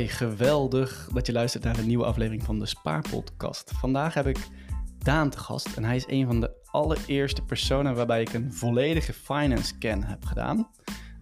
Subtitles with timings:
[0.00, 3.72] Geweldig dat je luistert naar een nieuwe aflevering van de Spaarpodcast.
[3.74, 4.38] Vandaag heb ik
[4.98, 9.12] Daan te gast en hij is een van de allereerste personen waarbij ik een volledige
[9.12, 10.70] finance scan heb gedaan.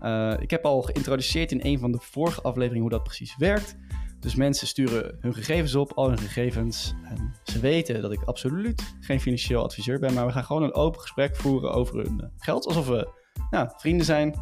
[0.03, 3.77] Uh, ik heb al geïntroduceerd in een van de vorige afleveringen hoe dat precies werkt.
[4.21, 6.95] Dus mensen sturen hun gegevens op, al hun gegevens.
[7.05, 10.75] En ze weten dat ik absoluut geen financieel adviseur ben, maar we gaan gewoon een
[10.75, 12.67] open gesprek voeren over hun geld.
[12.67, 13.09] Alsof we
[13.51, 14.35] nou, vrienden zijn.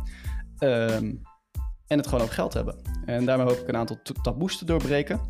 [0.58, 1.22] Um,
[1.88, 2.76] en het gewoon ook geld hebben.
[3.04, 5.20] En daarmee hoop ik een aantal taboes te doorbreken.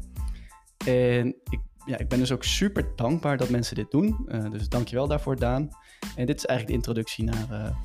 [0.87, 4.27] En ik, ja, ik ben dus ook super dankbaar dat mensen dit doen.
[4.29, 5.71] Uh, dus dankjewel daarvoor, Daan.
[6.17, 7.77] En dit is eigenlijk de introductie naar, uh,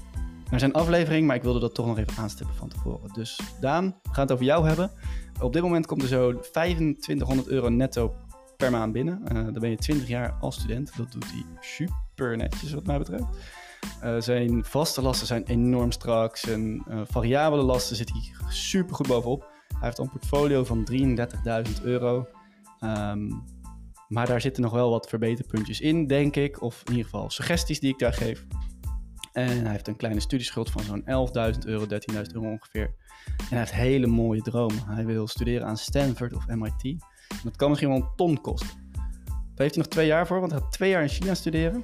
[0.49, 3.13] naar zijn aflevering, maar ik wilde dat toch nog even aanstippen van tevoren.
[3.13, 4.91] Dus Daan, we gaan het over jou hebben.
[5.41, 8.13] Op dit moment komt er zo 2500 euro netto
[8.57, 9.21] per maand binnen.
[9.23, 10.97] Uh, dan ben je 20 jaar als student.
[10.97, 13.25] Dat doet hij super netjes wat mij betreft.
[14.03, 16.37] Uh, zijn vaste lasten zijn enorm strak.
[16.37, 19.51] Zijn uh, variabele lasten zit hij super goed bovenop.
[19.67, 22.27] Hij heeft een portfolio van 33.000 euro.
[22.81, 23.43] Um,
[24.07, 26.61] maar daar zitten nog wel wat verbeterpuntjes in, denk ik.
[26.61, 28.45] Of in ieder geval suggesties die ik daar geef.
[29.31, 31.01] En hij heeft een kleine studieschuld van zo'n
[31.53, 32.95] 11.000 euro, 13.000 euro ongeveer.
[33.37, 34.85] En hij heeft hele mooie dromen.
[34.85, 36.99] Hij wil studeren aan Stanford of MIT.
[37.43, 38.81] Dat kan misschien wel een ton kosten.
[39.27, 41.83] Daar heeft hij nog twee jaar voor, want hij gaat twee jaar in China studeren.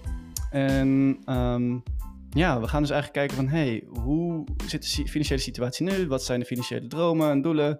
[0.49, 1.83] En um,
[2.29, 3.47] ja, we gaan dus eigenlijk kijken van...
[3.47, 6.07] hey, hoe zit de financiële situatie nu?
[6.07, 7.79] Wat zijn de financiële dromen en doelen?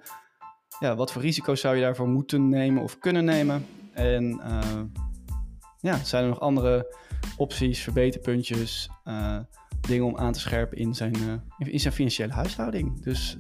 [0.80, 3.66] Ja, wat voor risico's zou je daarvoor moeten nemen of kunnen nemen?
[3.94, 4.81] En uh,
[5.80, 6.95] ja, zijn er nog andere
[7.38, 8.90] opties, verbeterpuntjes...
[9.06, 9.38] Uh,
[9.81, 13.03] dingen om aan te scherpen in zijn, uh, in zijn financiële huishouding.
[13.03, 13.38] Dus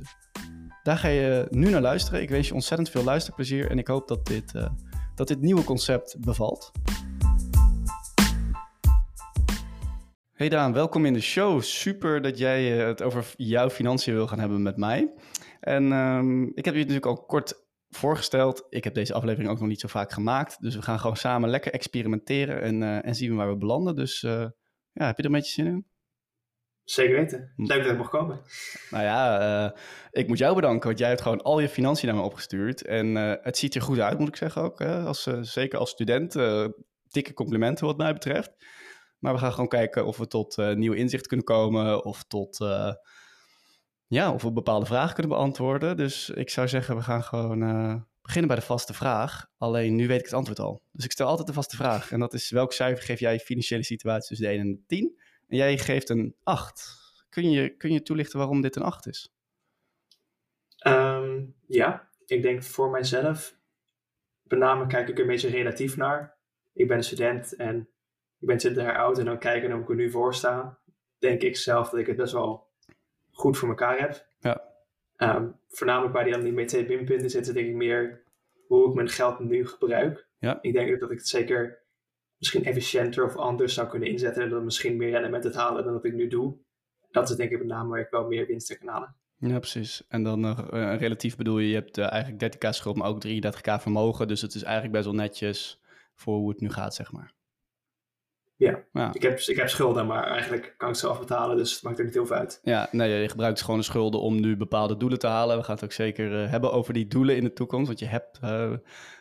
[0.83, 2.21] daar ga je nu naar luisteren.
[2.21, 4.53] Ik wens je ontzettend veel luisterplezier en ik hoop dat dit,
[5.15, 6.71] dat dit nieuwe concept bevalt.
[10.39, 11.61] Hey Daan, welkom in de show.
[11.61, 15.13] Super dat jij eh, het over jouw financiën wil gaan hebben met mij.
[15.59, 17.53] En um, ik heb je natuurlijk al kort
[17.89, 18.65] voorgesteld.
[18.69, 20.61] Ik heb deze aflevering ook nog niet zo vaak gemaakt.
[20.61, 23.95] Dus we gaan gewoon samen lekker experimenteren en, uh, en zien waar we belanden.
[23.95, 24.31] Dus uh,
[24.91, 25.85] ja, heb je er een beetje zin in?
[26.83, 27.53] Zeker weten.
[27.55, 27.65] Hm.
[27.65, 28.41] Leuk dat ik mag komen.
[28.89, 29.71] Nou ja, uh,
[30.11, 32.85] ik moet jou bedanken, want jij hebt gewoon al je financiën naar me opgestuurd.
[32.85, 34.79] En het ziet er goed uit, moet ik zeggen ook.
[34.79, 34.99] Hè?
[34.99, 36.33] Als, zeker als student,
[37.03, 38.51] dikke complimenten wat mij betreft.
[39.19, 42.59] Maar we gaan gewoon kijken of we tot uh, nieuwe inzicht kunnen komen of tot,
[42.59, 42.93] uh,
[44.07, 45.97] ja, of we bepaalde vragen kunnen beantwoorden.
[45.97, 49.49] Dus ik zou zeggen, we gaan gewoon uh, beginnen bij de vaste vraag.
[49.57, 50.81] Alleen nu weet ik het antwoord al.
[50.91, 52.11] Dus ik stel altijd de vaste vraag.
[52.11, 54.83] En dat is, welk cijfer geef jij je financiële situatie tussen de 1 en de
[54.87, 55.19] 10?
[55.47, 56.97] En jij geeft een 8.
[57.29, 59.33] Kun je, kun je toelichten waarom dit een 8 is?
[60.87, 63.55] Um, ja, ik denk voor mijzelf,
[64.43, 66.37] met name kijk ik een beetje relatief naar.
[66.73, 67.89] Ik ben een student en
[68.39, 70.77] ik ben 20 jaar oud en dan kijken hoe ik er nu voor sta,
[71.17, 72.67] denk ik zelf dat ik het best wel
[73.31, 74.25] goed voor elkaar heb.
[74.39, 74.67] Ja.
[75.17, 78.23] Um, voornamelijk bij die, die met twee pinpunten zitten, denk ik meer
[78.67, 80.27] hoe ik mijn geld nu gebruik.
[80.37, 80.59] Ja.
[80.61, 81.79] Ik denk dat ik het zeker
[82.37, 85.93] misschien efficiënter of anders zou kunnen inzetten en dan misschien meer rendement te halen dan
[85.93, 86.55] wat ik nu doe.
[87.11, 89.15] Dat is denk ik met name waar ik wel meer winst kan halen.
[89.37, 90.03] Ja, precies.
[90.07, 93.81] En dan uh, relatief bedoel je, je hebt uh, eigenlijk 30k schuld, maar ook 33k
[93.81, 94.27] vermogen.
[94.27, 95.81] Dus het is eigenlijk best wel netjes
[96.13, 97.33] voor hoe het nu gaat, zeg maar.
[98.59, 101.99] Ja, Ik, heb, ik heb schulden, maar eigenlijk kan ik ze afbetalen, dus het maakt
[101.99, 102.59] er niet heel veel uit.
[102.63, 105.57] Ja, nee, je gebruikt gewoon de schulden om nu bepaalde doelen te halen.
[105.57, 108.05] We gaan het ook zeker uh, hebben over die doelen in de toekomst, want je
[108.05, 108.73] hebt uh,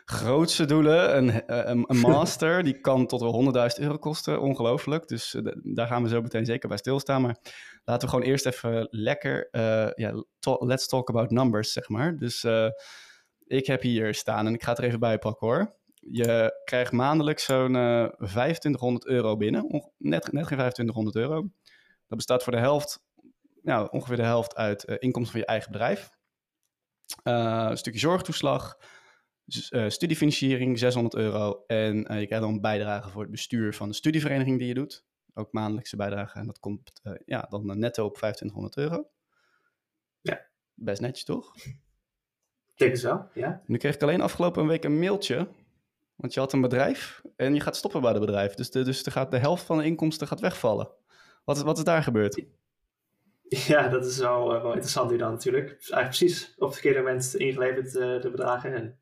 [0.05, 1.17] grootste doelen.
[1.17, 5.07] Een, uh, een master, die kan tot wel 100.000 euro kosten, ongelooflijk.
[5.07, 7.21] Dus daar gaan we zo meteen zeker bij stilstaan.
[7.21, 7.37] Maar
[7.83, 9.47] laten we gewoon eerst even lekker,
[9.95, 12.17] ja, to let's talk about numbers, zeg maar.
[12.17, 12.45] Dus
[13.45, 15.78] ik heb hier staan en ik ga het er even bij pakken hoor.
[15.99, 19.61] Je krijgt maandelijks zo'n uh, eh, 2500 euro binnen.
[19.97, 21.41] net, net geen 2500 euro.
[22.07, 23.03] Dat bestaat voor de helft,
[23.61, 26.09] nou, ongeveer de helft uit uh, inkomsten van je eigen bedrijf.
[27.23, 28.77] Uh, een stukje zorgtoeslag,
[29.87, 31.63] studiefinanciering 600 euro.
[31.67, 35.05] En je krijgt dan bijdrage voor het bestuur van de studievereniging die je doet.
[35.33, 36.39] Ook maandelijkse bijdrage.
[36.39, 39.09] En dat komt ja, dan netto op 2500 euro.
[40.21, 40.47] Ja.
[40.73, 41.55] Best netjes, toch?
[41.55, 43.61] Ik denk het wel, ja.
[43.65, 45.47] Nu kreeg ik alleen afgelopen week een mailtje
[46.19, 48.53] want je had een bedrijf en je gaat stoppen bij het bedrijf.
[48.53, 50.89] Dus de, dus de, gaat, de helft van de inkomsten gaat wegvallen.
[51.45, 52.41] Wat is, wat is daar gebeurd?
[53.67, 55.67] Ja, dat is wel, uh, wel interessant nu dan natuurlijk.
[55.69, 58.73] Eigenlijk precies op het verkeerde moment ingeleverd uh, de bedragen.
[58.73, 58.99] En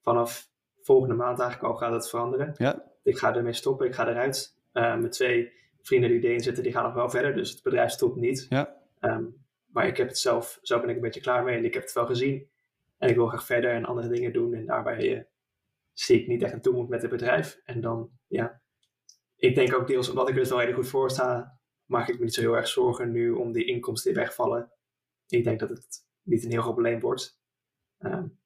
[0.00, 0.48] vanaf
[0.82, 2.54] volgende maand eigenlijk al gaat het veranderen.
[2.56, 2.82] Ja.
[3.02, 4.56] Ik ga ermee stoppen, ik ga eruit.
[4.72, 5.52] Uh, mijn twee
[5.82, 7.34] vrienden die erin zitten, die gaan nog wel verder.
[7.34, 8.46] Dus het bedrijf stopt niet.
[8.48, 8.76] Ja.
[9.00, 11.56] Um, maar ik heb het zelf, zo ben ik een beetje klaar mee.
[11.56, 12.48] En ik heb het wel gezien.
[12.98, 14.54] En ik wil graag verder en andere dingen doen.
[14.54, 15.26] En daarbij
[15.92, 17.60] zie ik niet echt toe moet met het bedrijf.
[17.64, 18.62] En dan, ja,
[19.36, 22.18] ik denk ook deels omdat ik er dus wel heel goed voor sta, maak ik
[22.18, 24.72] me niet zo heel erg zorgen nu om die inkomsten die wegvallen.
[25.26, 27.40] Ik denk dat het niet een heel groot probleem wordt.
[27.98, 28.38] Um,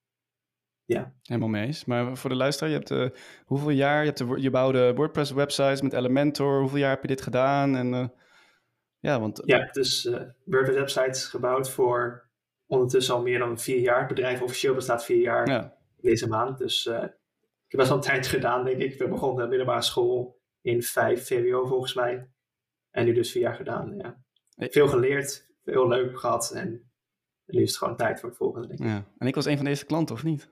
[0.84, 1.14] ja.
[1.22, 1.84] Helemaal mee eens.
[1.84, 5.30] Maar voor de luisteraar, je hebt uh, hoeveel jaar, je, hebt de, je bouwde WordPress
[5.30, 7.76] websites met Elementor, hoeveel jaar heb je dit gedaan?
[7.76, 8.08] En, uh,
[8.98, 9.42] ja, want...
[9.44, 12.28] ja, dus uh, WordPress websites gebouwd voor
[12.66, 13.98] ondertussen al meer dan vier jaar.
[13.98, 15.76] Het bedrijf officieel bestaat vier jaar ja.
[16.00, 16.58] deze maand.
[16.58, 16.90] Dus
[17.74, 18.92] heb best wel een tijd gedaan, denk ik.
[18.92, 22.28] Ik ben begonnen de middelbare school in 5 VWO volgens mij.
[22.90, 24.22] En nu dus vier jaar gedaan, ja.
[24.56, 26.92] Veel geleerd, veel leuk gehad en
[27.46, 28.86] nu is het gewoon tijd voor het volgende, denk ik.
[28.86, 29.04] Ja.
[29.18, 30.48] En ik was een van deze klanten, of niet?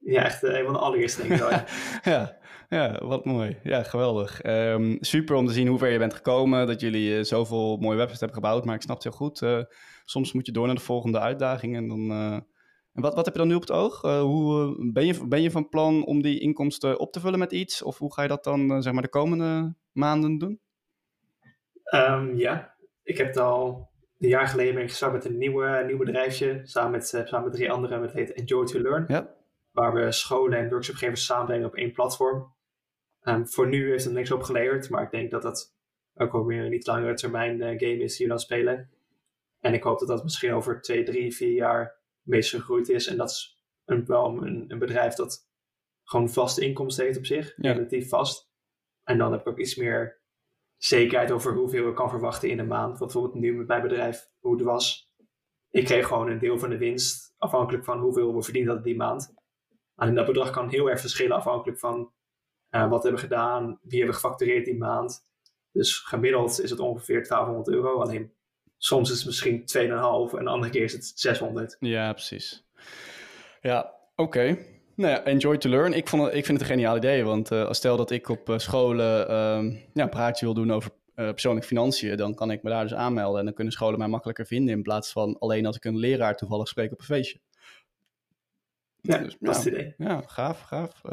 [0.00, 1.64] Ja, echt een van de allereerste, denk ik wel, ja.
[2.12, 2.38] ja.
[2.68, 3.58] ja, wat mooi.
[3.62, 4.44] Ja, geweldig.
[4.44, 7.96] Um, super om te zien hoe ver je bent gekomen, dat jullie uh, zoveel mooie
[7.96, 9.40] websites hebben gebouwd, maar ik snap het heel goed.
[9.40, 9.62] Uh,
[10.04, 12.10] soms moet je door naar de volgende uitdaging en dan...
[12.10, 12.38] Uh,
[13.00, 14.00] en wat, wat heb je dan nu op het oog?
[14.00, 17.82] hoe, ben, je, ben je van plan om die inkomsten op te vullen met iets?
[17.82, 20.60] Of hoe ga je dat dan zeg maar de komende maanden doen?
[21.94, 23.88] Um, ja, ik heb het al
[24.18, 26.60] een jaar geleden ben ik gestart met een nieuwe, nieuw bedrijfje.
[26.64, 28.02] Samen met, samen met drie anderen.
[28.02, 29.04] Het heet Enjoy to Learn.
[29.08, 29.34] Ja.
[29.70, 32.52] Waar we scholen en workshopgevers samenbrengen op één platform.
[33.22, 34.90] Um, voor nu heeft het niks opgeleverd.
[34.90, 35.74] Maar ik denk dat dat
[36.14, 38.90] ook wel weer een niet langere termijn uh, game is die we dan spelen.
[39.60, 41.99] En ik hoop dat dat misschien over twee, drie, vier jaar
[42.30, 43.06] meest gegroeid is.
[43.06, 45.48] En dat is een, wel een, een bedrijf dat
[46.04, 47.54] gewoon vaste inkomsten heeft op zich.
[47.56, 47.72] Ja.
[47.72, 48.50] Relatief vast.
[49.04, 50.20] En dan heb ik ook iets meer
[50.76, 52.98] zekerheid over hoeveel ik kan verwachten in een maand.
[52.98, 55.12] Wat bijvoorbeeld nu met mijn bedrijf, hoe het was.
[55.70, 58.96] Ik kreeg gewoon een deel van de winst, afhankelijk van hoeveel we verdiend hadden die
[58.96, 59.34] maand.
[59.96, 62.12] En dat bedrag kan heel erg verschillen afhankelijk van
[62.70, 65.28] uh, wat we hebben gedaan, wie hebben we gefactureerd die maand.
[65.72, 68.00] Dus gemiddeld is het ongeveer 1200 euro.
[68.00, 68.32] Alleen
[68.80, 71.76] soms is het misschien 2,5 en de andere keer is het 600.
[71.80, 72.64] Ja, precies.
[73.60, 74.22] Ja, oké.
[74.22, 74.66] Okay.
[74.94, 75.92] Nou ja, enjoy to learn.
[75.92, 78.48] Ik, vond het, ik vind het een geniaal idee, want uh, stel dat ik op
[78.48, 82.70] uh, scholen uh, ja, een praatje wil doen over persoonlijke financiën, dan kan ik me
[82.70, 85.76] daar dus aanmelden en dan kunnen scholen mij makkelijker vinden in plaats van alleen als
[85.76, 87.40] ik een leraar toevallig spreek op een feestje.
[89.00, 89.94] Ja, dus, dat is het idee.
[89.98, 91.04] Ja, gaaf, gaaf.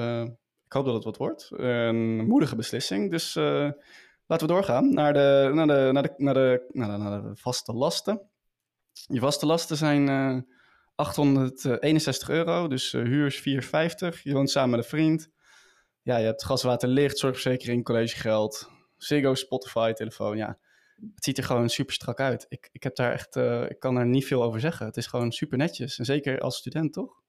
[0.65, 1.49] ik hoop dat het wat wordt.
[1.55, 3.37] Een moedige beslissing, dus
[4.27, 8.29] laten we doorgaan naar de, naar, de, naar, de, naar, de, naar, de, vaste lasten.
[9.07, 10.09] Je vaste lasten zijn
[10.95, 14.23] 861 euro, dus uh, huur is 450.
[14.23, 15.29] Je woont samen met een vriend.
[16.01, 20.37] Ja, je hebt gas, water, licht, zorgverzekering, collegegeld, Ziggo, Spotify, telefoon.
[20.37, 20.57] Ja,
[21.13, 22.45] het ziet er gewoon super strak uit.
[22.49, 24.85] Ik, ik, heb daar echt, uh, ik kan daar niet veel over zeggen.
[24.85, 25.97] Het is gewoon super netjes.
[25.97, 27.21] En zeker als student, toch?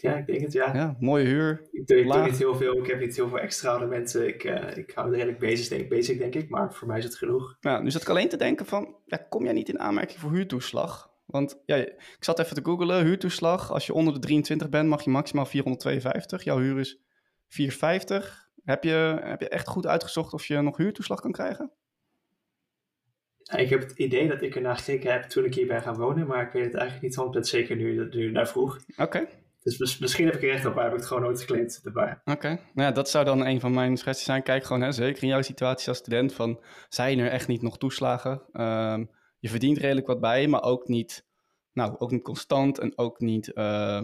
[0.00, 0.74] Ja, ik denk het, ja.
[0.74, 1.68] Ja, mooie huur.
[1.72, 2.78] Ik doe, ik doe niet heel veel.
[2.78, 4.26] Ik heb niet heel veel extra elementen.
[4.28, 6.48] Ik, uh, ik hou redelijk bezig denk, basic, denk ik.
[6.48, 7.56] Maar voor mij is het genoeg.
[7.60, 10.32] Ja, nu zat ik alleen te denken van, ja, kom jij niet in aanmerking voor
[10.32, 11.12] huurtoeslag?
[11.26, 13.72] Want ja, ik zat even te googlen, huurtoeslag.
[13.72, 16.44] Als je onder de 23 bent, mag je maximaal 452.
[16.44, 17.00] Jouw huur is
[17.48, 18.48] 450.
[18.64, 21.72] Heb je, heb je echt goed uitgezocht of je nog huurtoeslag kan krijgen?
[23.42, 25.96] Ja, ik heb het idee dat ik ernaar gekeken heb toen ik hier ben gaan
[25.96, 28.78] wonen, maar ik weet het eigenlijk niet 100% zeker nu, nu naar vroeg.
[28.88, 29.02] Oké.
[29.02, 29.28] Okay.
[29.64, 32.20] Dus misschien heb ik er recht op, maar heb ik het gewoon nooit geclaimd erbij.
[32.24, 34.42] Oké, nou ja, dat zou dan een van mijn suggesties zijn.
[34.42, 37.78] Kijk gewoon, hè, zeker in jouw situatie als student, van zijn er echt niet nog
[37.78, 38.42] toeslagen?
[38.52, 41.26] Um, je verdient redelijk wat bij, maar ook niet,
[41.72, 44.02] nou, ook niet constant en ook niet, uh,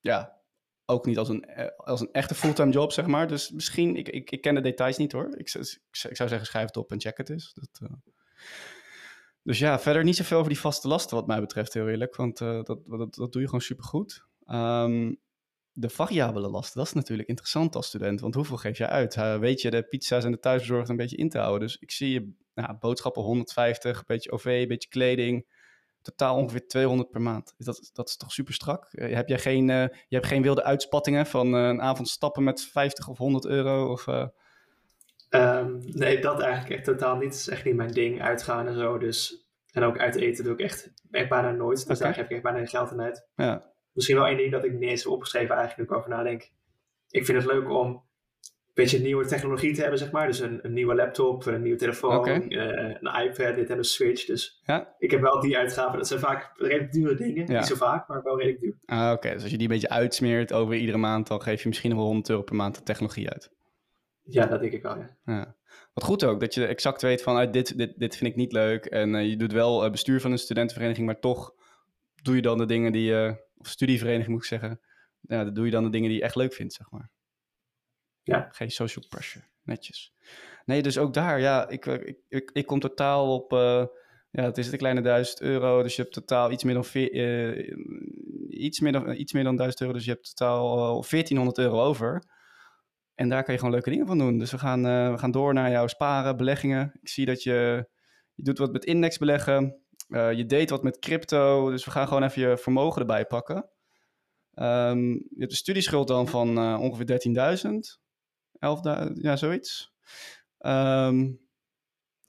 [0.00, 0.40] ja,
[0.84, 1.46] ook niet als een,
[1.76, 3.28] als een echte fulltime job, zeg maar.
[3.28, 5.36] Dus misschien, ik, ik, ik ken de details niet hoor.
[5.36, 7.54] Ik, zou zeggen, schrijf het op en check het eens.
[7.54, 7.96] Dat, uh...
[9.42, 12.16] Dus ja, verder niet zoveel over die vaste lasten wat mij betreft, heel eerlijk.
[12.16, 14.30] Want dat, dat, dat doe je gewoon supergoed.
[14.46, 15.20] Um,
[15.72, 18.20] de variabele lasten, dat is natuurlijk interessant als student.
[18.20, 19.16] Want hoeveel geef je uit?
[19.16, 21.60] Uh, weet je de pizza's en de thuisbezorgd een beetje in te houden?
[21.60, 25.46] Dus ik zie je nou, boodschappen 150, een beetje OV, een beetje kleding.
[26.02, 27.54] Totaal ongeveer 200 per maand.
[27.58, 28.88] Dat, dat is toch super strak?
[28.90, 32.44] Uh, heb jij geen, uh, je hebt geen wilde uitspattingen van uh, een avond stappen
[32.44, 33.92] met 50 of 100 euro?
[33.92, 34.06] Of,
[35.30, 37.30] um, nee, dat eigenlijk echt totaal niet.
[37.30, 38.98] Dat is echt niet mijn ding, uitgaan en zo.
[38.98, 41.86] Dus, en ook uit eten doe ik echt, echt bijna nooit.
[41.86, 41.98] Dus okay.
[41.98, 43.28] daar geef ik echt bijna geen geld aan uit.
[43.36, 43.71] Ja.
[43.92, 46.50] Misschien wel één ding dat ik niet eens heb opgeschreven eigenlijk ik over nadenk.
[47.08, 47.86] Ik vind het leuk om
[48.72, 50.26] een beetje nieuwe technologie te hebben, zeg maar.
[50.26, 52.46] Dus een, een nieuwe laptop, een nieuwe telefoon, okay.
[52.48, 54.24] uh, een iPad, dit en een Switch.
[54.24, 54.94] Dus ja.
[54.98, 55.98] ik heb wel die uitgaven.
[55.98, 57.46] Dat zijn vaak redelijk dure dingen.
[57.46, 57.58] Ja.
[57.58, 58.74] Niet zo vaak, maar wel redelijk duur.
[58.84, 59.32] Ah, Oké, okay.
[59.32, 61.98] dus als je die een beetje uitsmeert over iedere maand, dan geef je misschien nog
[61.98, 63.50] wel 100 euro per maand de technologie uit.
[64.22, 65.16] Ja, dat denk ik wel, ja.
[65.24, 65.56] ja.
[65.94, 68.84] Wat goed ook, dat je exact weet van, dit, dit, dit vind ik niet leuk.
[68.84, 71.54] En uh, je doet wel bestuur van een studentenvereniging, maar toch
[72.22, 74.80] doe je dan de dingen die je of studievereniging moet ik zeggen.
[75.20, 77.10] Ja, dan doe je dan de dingen die je echt leuk vindt, zeg maar.
[78.22, 78.48] Ja.
[78.50, 80.14] Geen social pressure, netjes.
[80.64, 83.86] Nee, dus ook daar, ja, ik, ik, ik, ik kom totaal op, uh,
[84.30, 87.14] ja, het is een kleine duizend euro, dus je hebt totaal iets meer dan, veer,
[87.14, 87.76] uh,
[88.48, 91.82] iets meer dan, iets meer dan duizend euro, dus je hebt totaal uh, 1400 euro
[91.82, 92.22] over.
[93.14, 94.38] En daar kan je gewoon leuke dingen van doen.
[94.38, 96.92] Dus we gaan, we gaan door naar jouw sparen, beleggingen.
[97.00, 97.88] Ik zie dat je,
[98.34, 99.81] je doet wat met index beleggen.
[100.12, 103.70] Uh, je deed wat met crypto, dus we gaan gewoon even je vermogen erbij pakken.
[104.54, 107.20] Ehm, je hebt een studieschuld dan van uh, ongeveer
[107.64, 108.00] 13.000.
[109.06, 109.94] 11.000, ja, zoiets.
[110.58, 111.32] Ehm,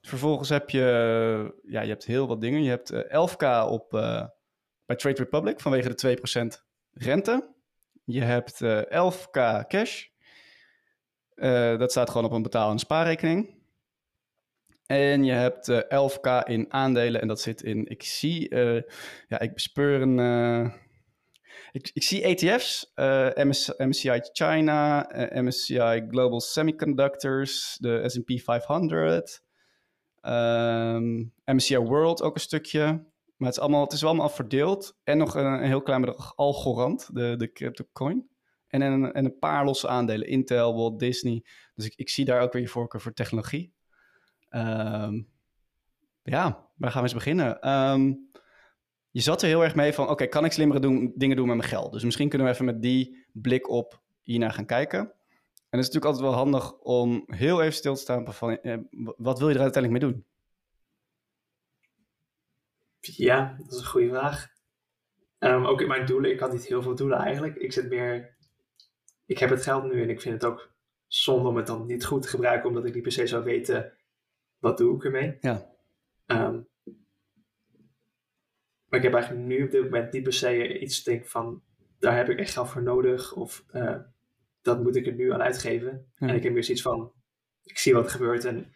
[0.02, 2.64] vervolgens heb je, ja, je hebt heel wat dingen.
[2.64, 3.90] Je hebt 11k op,
[4.86, 7.56] bij Trade Republic vanwege de 2% rente.
[8.04, 10.06] Je hebt 11k cash.
[11.78, 13.53] dat staat gewoon op een betaal- en spaarrekening.
[14.86, 18.82] En je hebt uh, eh, 11k in aandelen en dat zit in, ik zie, uh,
[19.28, 20.74] ja, ik bespeur een, uh,
[21.72, 22.92] ik, ik, zie ETF's,
[23.34, 29.44] MS, MSCI China, MSCI Global Semiconductors, de S&P 500,
[30.22, 33.12] um, MSCI World ook een stukje.
[33.38, 34.98] Maar het is, allemaal, het is wel allemaal verdeeld.
[35.04, 38.30] En nog een, een heel klein bedrag Algorand, de, de crypto coin.
[38.68, 41.46] En een, en een paar losse aandelen, Intel, Walt Disney.
[41.76, 43.74] Dus ik, ik zie daar ook weer je voorkeur voor technologie.
[44.56, 45.32] Um,
[46.24, 47.70] ja, waar gaan we eens beginnen?
[47.70, 48.32] Um,
[49.10, 50.80] je zat er heel erg mee van, oké, kan ik slimmere
[51.16, 51.92] dingen doen met mijn geld?
[51.92, 55.00] Dus misschien kunnen we even met die blik op hiernaar gaan kijken.
[55.00, 58.78] En het is natuurlijk altijd wel handig om heel even stil te staan van, eh,
[59.18, 60.26] wat wil je er uiteindelijk mee doen?
[63.00, 64.52] Ja, dat is een goede vraag.
[65.40, 67.56] Ook in mijn doelen, ik had niet heel veel doelen eigenlijk.
[67.56, 68.36] Ik zit meer,
[69.26, 70.72] ik heb het geld nu en ik vind het ook
[71.08, 73.94] zonde om het dan niet goed te gebruiken, omdat ik niet per se zou weten
[74.64, 75.38] wat doe ik ermee?
[75.42, 75.70] Ja.
[76.28, 76.68] Um,
[78.86, 81.62] maar ik heb eigenlijk nu op dit moment niet per se iets denk van,
[82.00, 83.96] daar heb ik echt geld voor nodig of uh,
[84.62, 86.12] dat moet ik er nu aan uitgeven.
[86.16, 87.12] En ik heb meer zoiets van,
[87.64, 88.74] ik zie wat er gebeurt en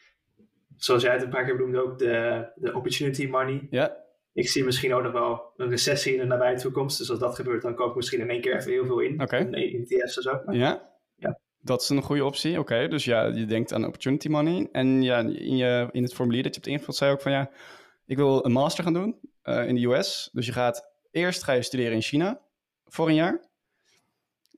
[0.75, 3.67] zoals jij het een paar keer benoemde ook, de, de opportunity money.
[3.69, 4.05] Ja.
[4.33, 6.97] Ik zie misschien ook nog wel een recessie in de nabije toekomst.
[6.97, 9.13] Dus als dat gebeurt, dan koop ik misschien in één keer even heel veel in.
[9.13, 9.23] Oké.
[9.23, 9.61] Okay.
[9.61, 10.41] In ETF's of zo.
[10.45, 10.96] Maar, ja.
[11.67, 12.59] Dat is een goede optie.
[12.59, 14.69] Oké, dus ja, je denkt aan opportunity money.
[14.71, 17.31] En ja, in, je, in het formulier dat je hebt ingevuld, zei je ook van
[17.31, 17.49] ja,
[18.05, 20.29] ik wil een master gaan doen uh, in de US.
[20.31, 22.41] Dus je gaat eerst ga je studeren in China
[22.85, 23.41] voor een jaar.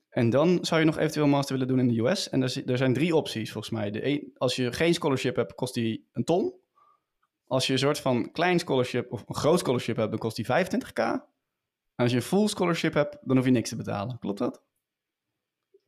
[0.08, 2.28] En dan zou je nog eventueel een master willen doen in de US.
[2.28, 3.90] En er, er zijn drie opties volgens mij.
[3.90, 6.54] De als je geen scholarship hebt, kost die een ton.
[7.46, 10.46] Als je een soort van klein scholarship of een groot scholarship hebt, dan kost die
[10.46, 10.94] 25k.
[10.94, 14.18] En als je een full scholarship hebt, dan hoef je niks te betalen.
[14.18, 14.62] Klopt dat?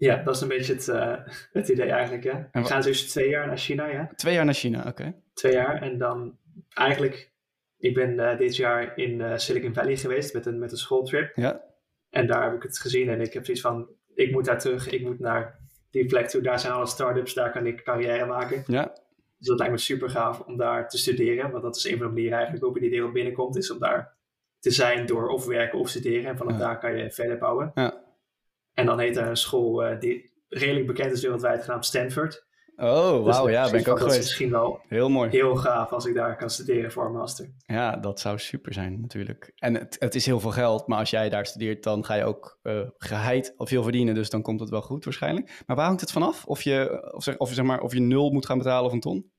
[0.05, 1.17] Ja, dat is een beetje het, uh,
[1.53, 2.25] het idee eigenlijk.
[2.25, 2.49] Ja.
[2.53, 3.87] We gaan dus twee jaar naar China.
[3.87, 4.11] Ja.
[4.17, 5.15] Twee jaar naar China, oké.
[5.35, 6.39] Twee jaar en dan
[6.75, 7.33] eigenlijk,
[7.79, 11.37] ik ben uh, dit jaar in uh, Silicon Valley geweest met een, met een schooltrip.
[11.37, 11.65] Ja.
[12.11, 14.91] En daar heb ik het gezien en ik heb zoiets van, ik moet daar terug,
[14.91, 15.59] ik moet naar
[15.91, 16.43] die plek toe.
[16.43, 18.63] Daar zijn alle startups, daar kan ik carrière maken.
[18.67, 18.93] Ja.
[19.39, 21.51] Dus dat lijkt me super gaaf om daar te studeren.
[21.51, 23.79] Want dat is een van de manieren eigenlijk waarop je die wereld binnenkomt, is om
[23.79, 24.17] daar
[24.59, 26.31] te zijn door of werken of studeren.
[26.31, 27.71] En vanaf daar kan je verder bouwen.
[27.75, 28.02] Ja.
[28.75, 32.51] En dan heet een school uh, die redelijk bekend is wereldwijd, genaamd Stanford.
[32.77, 33.99] Oh, wauw, dus ja, ben ik ook geweest.
[33.99, 35.31] Dat is misschien wel heel mooi.
[35.31, 37.55] Heel gaaf als ik daar kan studeren voor een master.
[37.67, 39.53] Ja, dat zou super zijn natuurlijk.
[39.57, 42.25] En het, het is heel veel geld, maar als jij daar studeert, dan ga je
[42.25, 44.15] ook uh, geheid of veel verdienen.
[44.15, 45.63] Dus dan komt het wel goed waarschijnlijk.
[45.67, 46.45] Maar waar hangt het vanaf?
[46.47, 49.01] Of je, of zeg, of, zeg maar, of je nul moet gaan betalen of een
[49.01, 49.31] ton?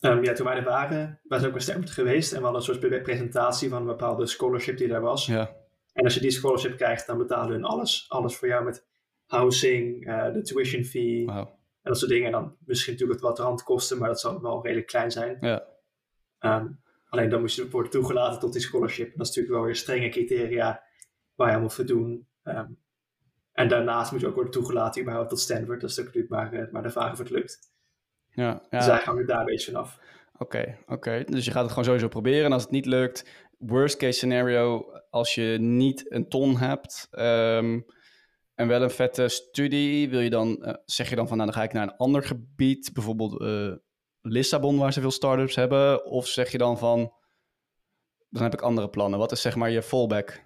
[0.00, 2.32] Um, ja, toen wij er waren, was ook bij Stanford geweest.
[2.32, 5.26] En we hadden een soort presentatie van een bepaalde scholarship die daar was.
[5.26, 5.58] Ja.
[5.92, 8.04] En als je die scholarship krijgt, dan betalen hun alles.
[8.08, 8.86] Alles voor jou met
[9.26, 11.36] housing, uh, de tuition fee wow.
[11.36, 11.48] en
[11.82, 12.26] dat soort dingen.
[12.26, 15.36] En dan misschien natuurlijk wat randkosten, maar dat zal wel redelijk klein zijn.
[15.40, 15.66] Ja.
[16.40, 19.06] Um, alleen dan moest je worden toegelaten tot die scholarship.
[19.06, 20.82] En dat is natuurlijk wel weer strenge criteria
[21.34, 22.26] waar je moet voldoen.
[22.44, 22.78] Um,
[23.52, 25.80] en daarnaast moet je ook worden toegelaten überhaupt tot Stanford.
[25.80, 27.58] Dat is natuurlijk maar, uh, maar de vraag of het lukt.
[28.30, 28.52] Ja, ja.
[28.52, 29.98] Dus eigenlijk hangt het daar een beetje vanaf.
[30.32, 30.92] Oké, okay, oké.
[30.92, 31.24] Okay.
[31.24, 32.44] Dus je gaat het gewoon sowieso proberen.
[32.44, 37.84] En als het niet lukt, worst case scenario, als je niet een ton hebt um,
[38.54, 41.58] en wel een vette studie, wil je dan, uh, zeg je dan van nou dan
[41.58, 43.72] ga ik naar een ander gebied, bijvoorbeeld uh,
[44.20, 47.12] Lissabon waar ze veel startups hebben, of zeg je dan van
[48.30, 49.18] dan heb ik andere plannen.
[49.18, 50.42] Wat is zeg maar je fallback?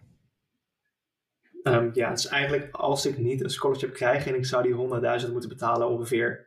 [1.63, 5.23] Um, ja, het is eigenlijk als ik niet een scholarship krijg en ik zou die
[5.23, 6.47] 100.000 moeten betalen ongeveer,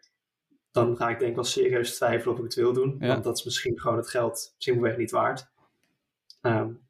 [0.71, 2.95] dan ga ik denk ik wel serieus twijfelen of ik het wil doen.
[2.99, 3.07] Ja.
[3.07, 5.47] Want dat is misschien gewoon het geld simpelweg niet waard.
[6.41, 6.87] Um,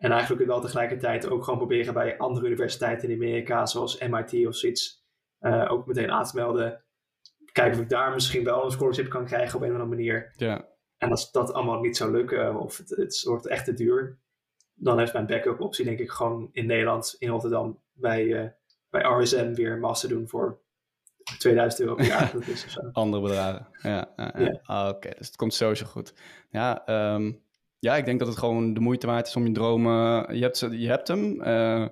[0.00, 4.54] en eigenlijk wel tegelijkertijd ook gewoon proberen bij andere universiteiten in Amerika, zoals MIT of
[4.54, 5.04] zoiets,
[5.40, 6.84] uh, ook meteen aan te melden.
[7.52, 10.32] Kijken of ik daar misschien wel een scholarship kan krijgen op een of andere manier.
[10.36, 10.68] Ja.
[10.96, 14.18] En als dat allemaal niet zou lukken, of het, het wordt echt te duur,
[14.74, 18.48] dan heeft mijn backup optie denk ik gewoon in Nederland, in Rotterdam, bij, uh,
[18.90, 20.60] bij RSM weer een master doen voor
[21.38, 22.32] 2000 euro per jaar.
[22.38, 22.80] dat is zo.
[22.92, 24.12] Andere bedragen, ja.
[24.16, 24.40] ja, ja.
[24.44, 24.60] Ja.
[24.62, 26.14] Ah, Oké, dus het komt sowieso goed.
[26.50, 27.42] Ja, um,
[27.80, 30.36] ja, ik denk dat het gewoon de moeite waard is om je dromen.
[30.36, 31.86] Je hebt, je hebt hem, uh,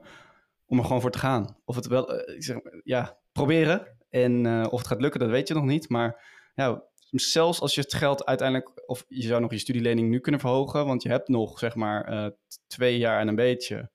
[0.67, 1.57] om er gewoon voor te gaan.
[1.65, 3.97] Of het wel, uh, ik zeg, ja, proberen.
[4.11, 5.89] En uh, of het gaat lukken, dat weet je nog niet.
[5.89, 10.19] Maar ja, zelfs als je het geld uiteindelijk, of je zou nog je studielening nu
[10.21, 12.33] kunnen verhogen, want je hebt nog zeg maar
[12.67, 13.91] twee jaar en een beetje.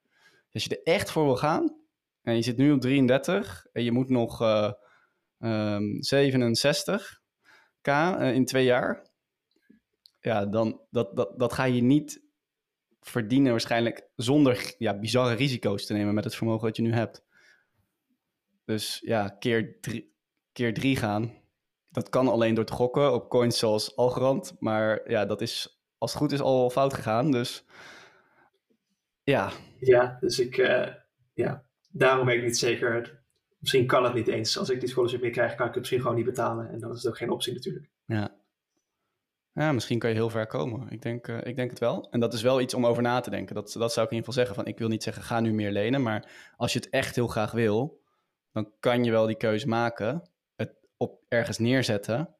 [0.52, 1.78] Als je er echt voor wil gaan,
[2.22, 4.42] en je zit nu op 33 en je moet nog
[5.40, 7.92] um, 67k
[8.34, 9.13] in twee jaar,
[10.24, 12.22] ja, dan dat, dat, dat ga je niet
[13.02, 17.26] verdienen waarschijnlijk zonder ja, bizarre risico's te nemen met het vermogen dat je nu hebt.
[18.66, 20.14] Dus ja, keer drie,
[20.52, 21.34] keer drie gaan.
[21.90, 24.56] Dat kan alleen door te gokken op coins zoals Algorand.
[24.60, 27.32] Maar ja, dat is als het goed is al fout gegaan.
[27.32, 27.66] Dus
[29.24, 29.52] ja.
[29.80, 30.88] Ja, dus ik, uh,
[31.34, 33.24] ja, daarom ben ik niet zeker.
[33.58, 34.58] Misschien kan het niet eens.
[34.58, 36.70] Als ik die scholarship meer krijg, kan ik het misschien gewoon niet betalen.
[36.70, 37.93] En dan is het ook geen optie natuurlijk.
[39.54, 39.72] Ja.
[39.72, 40.90] Misschien kan je heel ver komen.
[40.90, 42.08] Ik denk, uh, ik denk het wel.
[42.12, 43.56] En dat is wel iets om over na te denken.
[43.56, 44.56] Dat, dat zou ik in ieder geval zeggen.
[44.56, 46.02] Van, ik wil niet zeggen, ga nu meer lenen.
[46.02, 48.02] Maar als je het echt heel graag wil,
[48.52, 50.30] dan kan je wel die keuze maken.
[50.56, 52.36] Het op ergens neerzetten.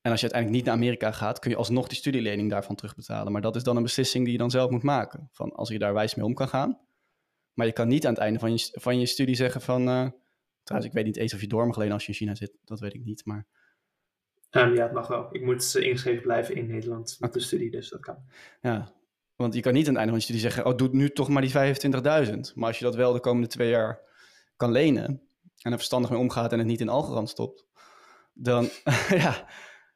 [0.00, 3.32] En als je uiteindelijk niet naar Amerika gaat, kun je alsnog die studielening daarvan terugbetalen.
[3.32, 5.28] Maar dat is dan een beslissing die je dan zelf moet maken.
[5.32, 6.80] Van als je daar wijs mee om kan gaan.
[7.52, 9.80] Maar je kan niet aan het einde van je, van je studie zeggen van...
[9.80, 10.08] Uh,
[10.62, 12.52] trouwens, ik weet niet eens of je door mag lenen als je in China zit.
[12.64, 13.46] Dat weet ik niet, maar...
[14.56, 15.28] Um, ja, het mag wel.
[15.32, 18.16] Ik moet ingeschreven blijven in Nederland met de studie, dus dat kan.
[18.60, 18.92] Ja,
[19.36, 20.66] want je kan niet aan het einde van je studie zeggen...
[20.66, 22.54] oh, doe nu toch maar die 25.000.
[22.54, 24.00] Maar als je dat wel de komende twee jaar
[24.56, 25.04] kan lenen...
[25.62, 27.66] en er verstandig mee omgaat en het niet in Algerand stopt...
[28.32, 28.68] dan,
[29.24, 29.48] ja,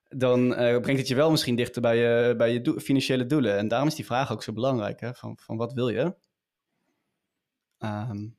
[0.09, 3.57] dan uh, brengt het je wel misschien dichter bij je, bij je do financiële doelen.
[3.57, 5.15] En daarom is die vraag ook zo belangrijk, hè?
[5.15, 6.15] Van, van wat wil je?
[7.79, 8.37] Um,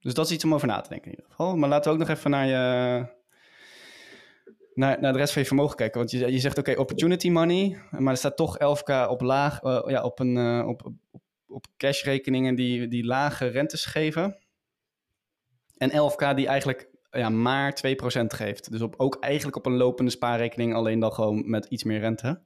[0.00, 1.56] dus dat is iets om over na te denken in ieder geval.
[1.56, 3.06] Maar laten we ook nog even naar je...
[4.74, 5.98] Naar, naar de rest van je vermogen kijken.
[5.98, 7.78] Want je, je zegt, oké, opportunity money.
[7.90, 9.62] Maar er staat toch 11k op laag...
[9.62, 14.38] Uh, ja, op, een, uh, op, op, op cashrekeningen die, die lage rentes geven.
[15.76, 17.80] En 11k die eigenlijk ja, maar
[18.20, 18.70] 2% geeft.
[18.70, 22.42] Dus op, ook eigenlijk op een lopende spaarrekening, alleen dan gewoon met iets meer rente.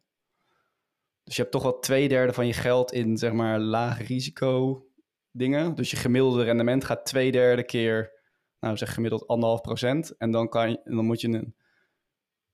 [1.25, 4.83] Dus je hebt toch wel twee derde van je geld in, zeg maar, laag risico
[5.31, 5.75] dingen.
[5.75, 8.13] Dus je gemiddelde rendement gaat twee derde keer,
[8.61, 10.17] nou zeg gemiddeld anderhalf procent.
[10.17, 11.55] En dan, kan je, dan moet je een,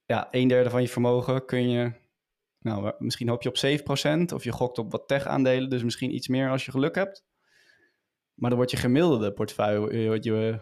[0.07, 1.93] ja, een derde van je vermogen kun je,
[2.59, 3.81] nou misschien hoop je op
[4.31, 5.71] 7% of je gokt op wat tech aandelen.
[5.71, 7.25] Dus misschien iets meer als je geluk hebt.
[8.35, 10.61] Maar dan wordt je gemiddelde portefeuille, je,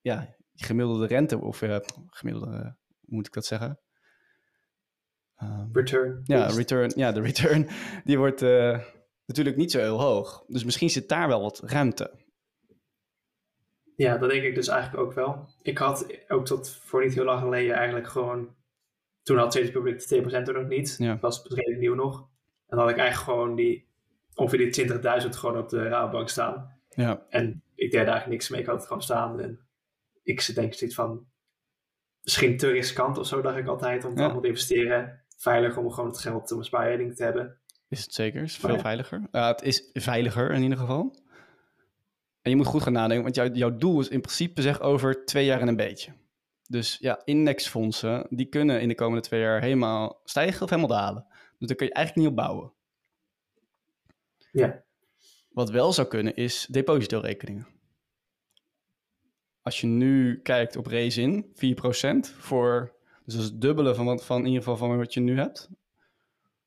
[0.00, 3.80] ja, gemiddelde rente, of uh, gemiddelde, hoe moet ik dat zeggen?
[5.42, 6.20] Um, return.
[6.24, 7.68] Ja, return, ja, de return,
[8.04, 8.80] die wordt uh,
[9.26, 10.44] natuurlijk niet zo heel hoog.
[10.46, 12.23] Dus misschien zit daar wel wat ruimte.
[13.96, 15.48] Ja, dat denk ik dus eigenlijk ook wel.
[15.62, 18.54] Ik had ook tot voor niet heel lang geleden eigenlijk gewoon...
[19.22, 20.94] Toen had Trade Republic de 2% er nog niet.
[20.98, 21.12] Ja.
[21.12, 22.20] Dat was redelijk nieuw nog.
[22.66, 23.88] En dan had ik eigenlijk gewoon die,
[24.34, 24.90] ongeveer die
[25.22, 26.78] 20.000 gewoon op de Rabobank staan.
[26.88, 27.26] Ja.
[27.28, 28.60] En ik deed eigenlijk niks mee.
[28.60, 29.40] Ik had het gewoon staan.
[29.40, 29.60] En
[30.22, 31.26] ik denk zoiets van,
[32.22, 34.22] misschien te riskant of zo, dacht ik altijd, om ja.
[34.22, 35.24] allemaal te investeren.
[35.36, 37.58] Veilig om gewoon het geld om een spaarrekening te hebben.
[37.88, 38.42] Is het zeker?
[38.42, 39.22] Is het veel veiliger?
[39.30, 41.22] Het is veiliger in ieder geval.
[42.44, 45.24] En je moet goed gaan nadenken, want jouw, jouw doel is in principe zeg over
[45.24, 46.12] twee jaar en een beetje.
[46.68, 51.26] Dus ja, indexfondsen, die kunnen in de komende twee jaar helemaal stijgen of helemaal dalen.
[51.58, 52.72] Dus daar kun je eigenlijk niet op bouwen.
[54.52, 54.84] Ja.
[55.48, 57.66] Wat wel zou kunnen is depositorekeningen.
[59.62, 61.54] Als je nu kijkt op Raisin, 4%
[62.38, 65.20] voor, dus dat is het dubbele van, wat, van in ieder geval van wat je
[65.20, 65.68] nu hebt.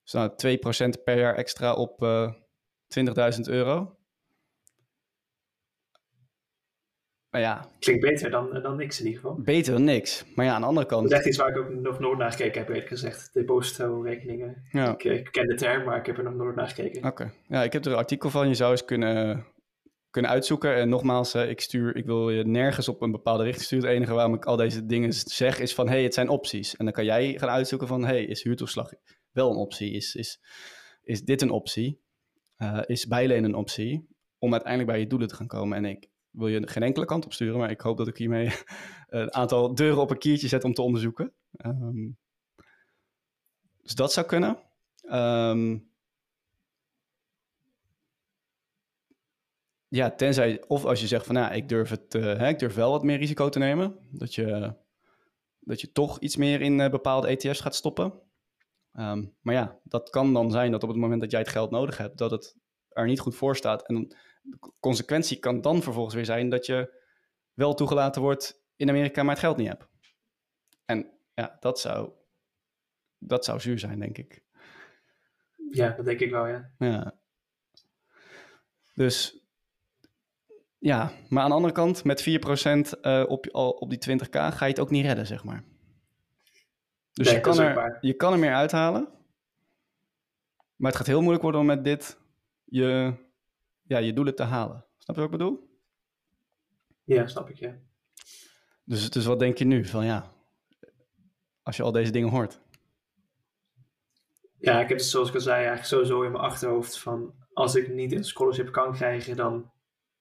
[0.03, 0.31] Dus nou
[0.97, 2.23] 2% per jaar extra op uh,
[2.87, 3.96] eh, 20.000 euro.
[7.29, 7.65] Maar ja.
[7.79, 9.41] Klinkt beter dan, dan niks in ieder geval.
[9.41, 10.25] Beter dan niks.
[10.35, 11.01] Maar ja, aan de andere kant.
[11.01, 13.29] Dat is echt iets waar ik ook nog nooit naar gekeken heb, eerlijk gezegd.
[13.33, 14.67] Deposito-rekeningen.
[14.71, 14.91] Ja.
[14.91, 17.05] Ik, ik, ken de term, maar ik heb er nog nooit naar gekeken.
[17.05, 17.31] Oké.
[17.47, 18.47] Ja, ik heb er een artikel van.
[18.47, 19.45] Je zou eens kunnen
[20.09, 20.75] kunnen uitzoeken.
[20.75, 23.85] En nogmaals, ik, stuur, ik wil je nergens op een bepaalde richting sturen.
[23.85, 25.89] Het enige waarom ik al deze dingen zeg is van...
[25.89, 26.75] hey, het zijn opties.
[26.75, 28.05] En dan kan jij gaan uitzoeken van...
[28.05, 28.91] hey, is huurtoeslag
[29.31, 29.91] wel een optie?
[29.91, 30.41] Is, is,
[31.03, 32.01] is dit een optie?
[32.57, 34.07] Uh, is bijlenen een optie?
[34.37, 35.77] Om uiteindelijk bij je doelen te gaan komen.
[35.77, 36.07] En ik
[36.38, 37.60] wil je geen enkele kant op sturen...
[37.60, 38.52] maar ik hoop dat ik hiermee
[39.08, 41.34] een aantal deuren op een kiertje zet om te onderzoeken.
[41.65, 42.17] Um,
[43.82, 44.58] dus dat zou kunnen.
[45.12, 45.88] Um,
[49.89, 52.76] Ja, tenzij, of als je zegt van nou, ik durf, het, uh, hè, ik durf
[52.76, 53.97] wel wat meer risico te nemen.
[54.12, 54.73] Dat je,
[55.60, 58.13] dat je toch iets meer in uh, bepaalde ETF's gaat stoppen.
[58.93, 61.71] Um, maar ja, dat kan dan zijn dat op het moment dat jij het geld
[61.71, 62.56] nodig hebt, dat het
[62.89, 63.88] er niet goed voor staat.
[63.88, 64.15] En
[64.49, 67.01] de consequentie kan dan vervolgens weer zijn dat je
[67.53, 69.88] wel toegelaten wordt in Amerika, maar het geld niet hebt.
[70.86, 72.12] En ja, dat zou,
[73.17, 74.43] dat zou zuur zijn, denk ik.
[75.71, 76.71] Ja, dat denk ik wel, ja.
[76.77, 77.19] Ja.
[78.93, 79.47] Dus
[80.77, 84.65] ja, maar aan de andere kant, met 4% uh, eh, op, op die 20k ga
[84.65, 85.63] je het ook niet redden, zeg maar.
[87.13, 89.07] Dus je, kan er, je kan er meer uithalen.
[90.75, 92.17] Maar het gaat heel moeilijk worden om met dit
[92.63, 93.13] je,
[93.88, 94.86] ja, je doelen te halen.
[94.97, 95.69] Snap je wat ik bedoel?
[97.04, 97.76] Ja, snap ik, ja.
[98.84, 100.32] Dus, dus wat denk je nu van ja,
[101.62, 102.62] als je al deze dingen hoort?
[104.60, 107.76] Ja, ik heb het zoals ik al zei eigenlijk sowieso in mijn achterhoofd van als
[107.76, 109.71] ik niet een scholarship kan krijgen, dan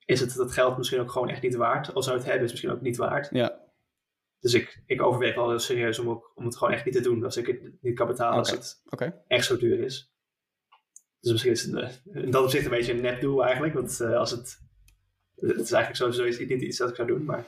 [0.04, 1.94] is het dat geld misschien ook gewoon echt niet waard.
[1.94, 3.28] Al zou het hebben, is het misschien ook niet waard.
[3.30, 3.64] Ja.
[4.40, 7.00] Dus ik, ik overweeg wel heel serieus om, ook, om het gewoon echt niet te
[7.00, 9.22] doen als ik het niet kan betalen als het okay.
[9.26, 10.15] echt zo duur is.
[11.26, 13.74] Dus misschien is het uh, in dat opzicht een beetje een net doel eigenlijk.
[13.74, 14.58] Want uh, als het,
[15.34, 17.44] het is eigenlijk sowieso niet iets dat ik zou doen, maar...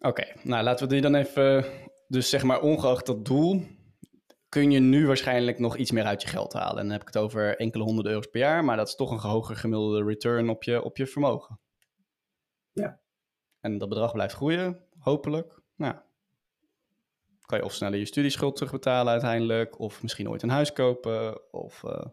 [0.00, 1.64] Oké, nou laten we die dan even...
[2.08, 3.66] Dus zeg maar ongeacht dat doel,
[4.48, 6.76] kun je nu waarschijnlijk nog iets meer uit je geld halen.
[6.76, 9.10] En dan heb ik het over enkele honderden euro's per jaar, maar dat is toch
[9.10, 11.60] een hoger gemiddelde return op je, op je vermogen.
[12.72, 13.00] Ja.
[13.60, 15.60] En dat bedrag blijft groeien, hopelijk.
[15.76, 15.94] Nou,
[17.46, 21.82] kan je of sneller je studieschuld terugbetalen uiteindelijk, of misschien ooit een huis kopen, of
[21.82, 22.04] uh,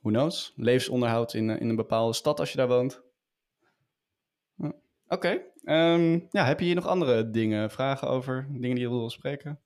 [0.00, 3.06] who knows, levensonderhoud in, in een bepaalde stad als je daar woont.
[4.56, 4.74] Oké,
[5.08, 5.94] okay.
[5.94, 9.60] um, ja, heb je hier nog andere dingen, vragen over, dingen die je wil spreken?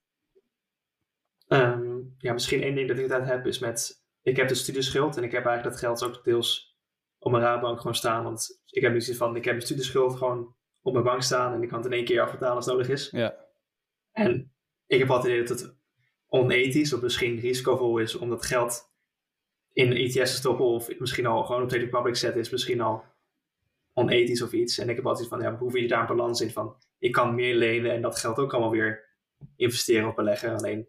[1.48, 5.16] Um, ja, misschien één ding dat ik het heb is met, ik heb de studieschuld
[5.16, 6.76] en ik heb eigenlijk dat geld ook deels
[7.18, 10.16] op mijn raadbank gewoon staan, want ik heb nu zoiets van, ik heb mijn studieschuld
[10.16, 12.88] gewoon op mijn bank staan en ik kan het in één keer afbetalen als nodig
[12.88, 13.10] is.
[13.10, 13.36] Ja.
[14.12, 14.52] En
[14.86, 15.76] ik heb altijd idee dat het
[16.26, 18.91] onethisch of misschien risicovol is om dat geld
[19.72, 23.04] in ETS stoppen of misschien al gewoon op Trade Public zetten is misschien al
[23.92, 24.78] onethisch of iets.
[24.78, 27.34] En ik heb altijd van, ja, hoe je daar een balans in van, ik kan
[27.34, 29.10] meer lenen en dat geld ook allemaal weer
[29.56, 30.56] investeren of beleggen.
[30.56, 30.88] Alleen,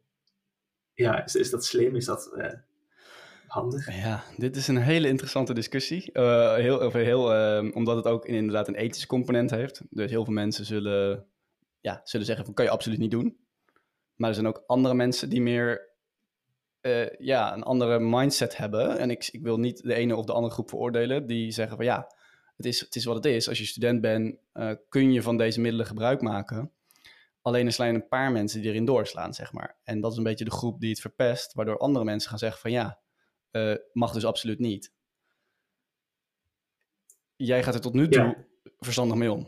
[0.93, 1.95] ja, is, is dat slim?
[1.95, 2.53] Is dat uh,
[3.47, 3.95] handig?
[3.95, 6.09] Ja, dit is een hele interessante discussie.
[6.13, 9.81] Uh, heel, heel, uh, omdat het ook inderdaad een ethische component heeft.
[9.89, 11.25] Dus heel veel mensen zullen,
[11.79, 13.37] ja, zullen zeggen van, kan je absoluut niet doen.
[14.15, 15.92] Maar er zijn ook andere mensen die meer
[16.83, 18.97] uh, ja, een andere mindset hebben.
[18.97, 21.27] En ik, ik wil niet de ene of de andere groep veroordelen.
[21.27, 22.11] Die zeggen van ja,
[22.57, 23.47] het is, het is wat het is.
[23.49, 26.71] Als je student bent, uh, kun je van deze middelen gebruik maken.
[27.41, 29.75] Alleen er zijn een paar mensen die erin doorslaan, zeg maar.
[29.83, 31.53] En dat is een beetje de groep die het verpest.
[31.53, 32.99] Waardoor andere mensen gaan zeggen van ja,
[33.51, 34.91] uh, mag dus absoluut niet.
[37.35, 38.35] Jij gaat er tot nu toe ja.
[38.79, 39.47] verstandig mee om,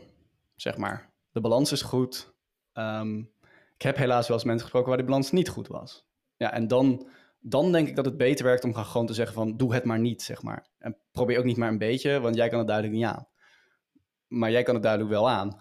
[0.56, 1.12] zeg maar.
[1.30, 2.34] De balans is goed.
[2.72, 3.30] Um,
[3.74, 6.06] ik heb helaas wel eens mensen gesproken waar die balans niet goed was.
[6.36, 7.08] Ja, en dan,
[7.48, 9.98] dan denk ik dat het beter werkt om gewoon te zeggen van doe het maar
[9.98, 10.66] niet, zeg maar.
[10.78, 13.28] En probeer ook niet maar een beetje, want jij kan het duidelijk niet aan.
[14.26, 15.60] Maar jij kan het duidelijk wel aan.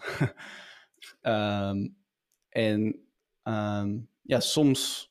[1.22, 1.98] um,
[2.50, 3.00] en
[3.44, 5.10] um, ja, soms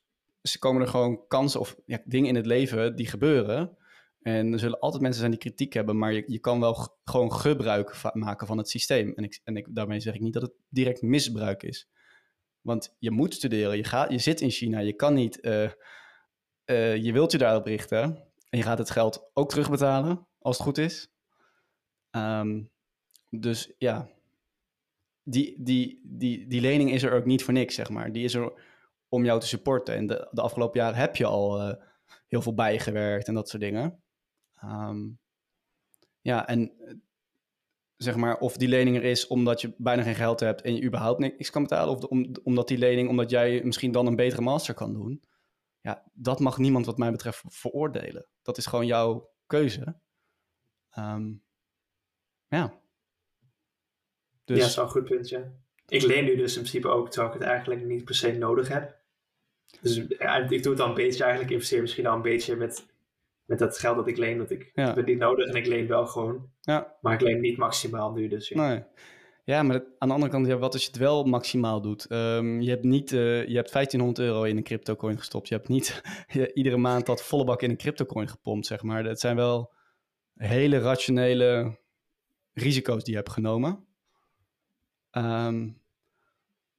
[0.59, 3.77] komen er gewoon kansen of ja, dingen in het leven die gebeuren.
[4.21, 7.33] En er zullen altijd mensen zijn die kritiek hebben, maar je, je kan wel gewoon
[7.33, 9.13] gebruik maken van het systeem.
[9.15, 11.89] En, ik, en ik, daarmee zeg ik niet dat het direct misbruik is.
[12.61, 15.71] Want je moet studeren, je, gaat, je zit in China, je kan niet, uh,
[16.67, 18.03] uh, je wilt je daarop richten.
[18.51, 21.13] En je gaat het geld ook terugbetalen, als het goed is.
[22.11, 22.71] Um,
[23.31, 24.09] dus ja,
[25.23, 28.13] die, die, die, die lening is er ook niet voor niks, zeg maar.
[28.13, 28.53] Die is er
[29.09, 29.95] om jou te supporten.
[29.95, 31.75] En de, de afgelopen jaren heb je al uh,
[32.29, 34.03] heel veel bijgewerkt en dat soort dingen.
[34.65, 35.19] Um,
[36.21, 36.73] ja, en
[37.97, 40.83] zeg maar, of die lening er is omdat je bijna geen geld hebt en je
[40.83, 44.43] überhaupt niks kan betalen, of om, omdat die lening, omdat jij misschien dan een betere
[44.43, 45.23] master kan doen.
[45.85, 48.27] Ja, dat mag niemand wat mij betreft veroordelen.
[48.43, 50.01] Dat is gewoon jouw keuze.
[50.99, 51.43] Um,
[52.49, 52.81] ja.
[54.45, 54.57] Dus...
[54.57, 55.53] Ja, dat is wel een goed punt, ja.
[55.89, 58.69] Ik leen nu dus in principe ook, terwijl ik het eigenlijk niet per se nodig
[58.69, 58.97] heb.
[59.81, 62.87] Dus ik doe het dan een beetje eigenlijk, investeer misschien al een beetje met
[63.45, 64.87] met dat geld dat ik leen, dat ik ja.
[64.87, 66.51] heb het niet nodig en ik leen wel gewoon.
[66.61, 66.97] Ja.
[67.01, 68.69] Maar ik leen niet maximaal nu, dus ja.
[68.69, 68.83] Nee.
[69.45, 72.11] Ja, maar aan de andere kant, wat als je het wel maximaal doet?
[72.11, 75.49] Um, je hebt niet, uh, je hebt 1500 euro in een crypto coin gestopt.
[75.49, 76.03] Je hebt niet
[76.55, 79.03] iedere maand dat volle bak in een crypto coin gepompt, zeg maar.
[79.03, 79.73] Dat zijn wel
[80.35, 81.79] hele rationele
[82.53, 83.87] risico's die je hebt genomen.
[85.11, 85.83] Um,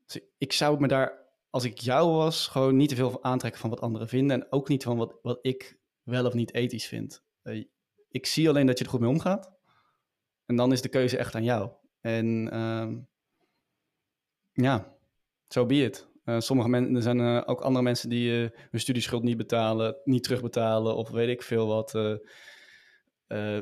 [0.06, 3.70] dus ik zou me daar, als ik jou was, gewoon niet te veel aantrekken van
[3.70, 4.42] wat anderen vinden.
[4.42, 7.24] En ook niet van wat, wat ik wel of niet ethisch vindt.
[7.44, 7.66] Uh,
[8.10, 9.52] ik zie alleen dat je er goed mee omgaat.
[10.46, 11.72] En dan is de keuze echt aan jou.
[12.06, 12.88] En uh,
[14.54, 14.78] ja,
[15.48, 16.08] zo so be it.
[16.26, 20.24] Uh, sommige mensen, er zijn uh, ook andere mensen die hun studieschuld niet betalen, niet
[20.24, 21.94] terugbetalen of weet ik veel wat.
[21.94, 22.22] er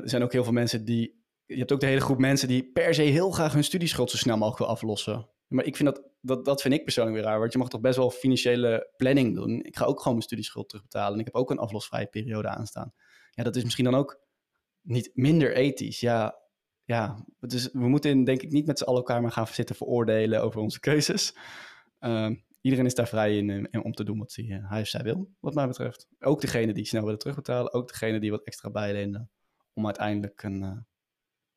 [0.04, 2.94] zijn ook heel veel mensen die, je hebt ook de hele groep mensen die per
[2.94, 5.28] se heel graag hun studieschuld zo snel mogelijk wil aflossen.
[5.48, 7.80] Maar ik vind dat, dat, dat vind ik persoonlijk weer raar, want je mag toch
[7.80, 9.62] best wel financiële planning doen.
[9.62, 12.92] Ik ga ook gewoon mijn studieschuld terugbetalen en ik heb ook een aflosvrije periode aanstaan.
[13.30, 14.20] Ja, dat is misschien dan ook
[14.82, 16.00] niet minder ethisch.
[16.00, 16.43] Ja,
[16.84, 20.42] ja dus we moeten denk ik niet met z'n allen elkaar maar gaan zitten veroordelen
[20.42, 21.36] over onze keuzes.
[22.00, 25.02] Uh, iedereen is daar vrij in, in, om te doen wat hij, hij of zij
[25.02, 26.08] wil, wat mij betreft.
[26.20, 29.30] Ook degene die snel willen terugbetalen, ook degene die wat extra bijlenen
[29.72, 30.78] om uiteindelijk een uh,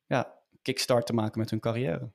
[0.06, 2.12] ja, kickstart te maken met hun carrière.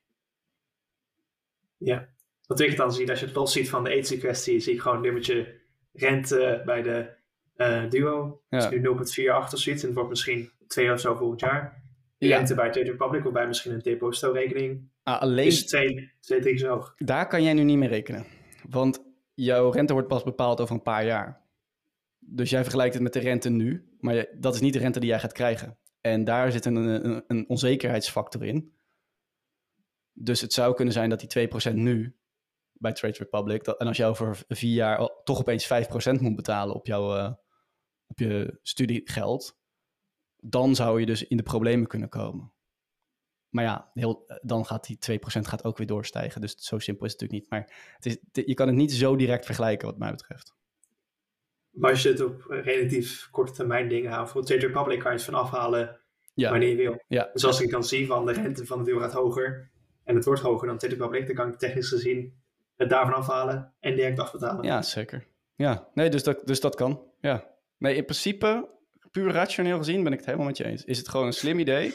[1.76, 2.08] Ja,
[2.46, 4.80] wat ik dan zie, als je het los ziet van de ethische kwestie, zie ik
[4.80, 5.60] gewoon een nummertje
[5.92, 7.14] rente bij de
[7.56, 8.42] uh, duo.
[8.48, 8.58] Ja.
[8.58, 9.82] Dus nu 0,48 of zoiets.
[9.82, 11.81] En het wordt misschien 2 of zo volgend jaar.
[12.28, 12.36] Ja.
[12.36, 14.90] Rente bij Trade Republic of bij misschien een deposito-rekening.
[15.02, 15.46] Ah, alleen...
[15.46, 16.94] Is twee, twee zo hoog.
[16.96, 18.26] Daar kan jij nu niet mee rekenen.
[18.68, 19.04] Want
[19.34, 21.40] jouw rente wordt pas bepaald over een paar jaar.
[22.18, 25.08] Dus jij vergelijkt het met de rente nu, maar dat is niet de rente die
[25.08, 25.78] jij gaat krijgen.
[26.00, 28.72] En daar zit een, een, een onzekerheidsfactor in.
[30.12, 32.16] Dus het zou kunnen zijn dat die 2% nu
[32.72, 35.68] bij Trade Republic, dat, en als je over vier jaar toch opeens
[36.18, 37.32] 5% moet betalen op, jouw, uh,
[38.06, 39.60] op je studiegeld,
[40.44, 42.52] dan zou je dus in de problemen kunnen komen.
[43.48, 46.40] Maar ja, heel, dan gaat die 2% gaat ook weer doorstijgen.
[46.40, 47.50] Dus zo simpel is het natuurlijk niet.
[47.50, 50.54] Maar het is, je kan het niet zo direct vergelijken wat mij betreft.
[51.70, 55.16] Maar als je het op relatief korte termijn dingen houdt, voor Trade Republic kan je
[55.16, 56.00] het van afhalen
[56.34, 57.02] wanneer je wil.
[57.08, 57.30] Ja.
[57.32, 59.70] Dus als ik kan zien van de rente van de deal gaat hoger
[60.04, 62.40] en het wordt hoger dan Trade Republic, dan kan ik technisch gezien
[62.76, 64.64] het daarvan afhalen en direct afbetalen.
[64.64, 65.26] Ja, zeker.
[65.54, 67.02] Ja, nee, dus dat, dus dat kan.
[67.20, 67.50] Ja.
[67.78, 68.68] Nee, in principe,
[69.12, 70.84] puur rationeel gezien ben ik het helemaal met je eens.
[70.84, 71.94] Is het gewoon een slim idee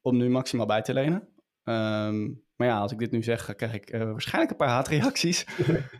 [0.00, 1.28] om nu maximaal bij te lenen?
[1.62, 2.24] Ehm,
[2.56, 5.46] maar ja, als ik dit nu zeg, krijg ik uh, waarschijnlijk een paar haatreacties.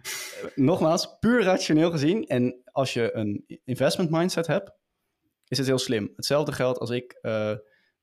[0.55, 2.27] Nogmaals, puur rationeel gezien.
[2.27, 4.73] En als je een investment mindset hebt,
[5.49, 6.13] is het heel slim.
[6.17, 7.19] Hetzelfde geldt als ik.
[7.23, 7.53] Uh,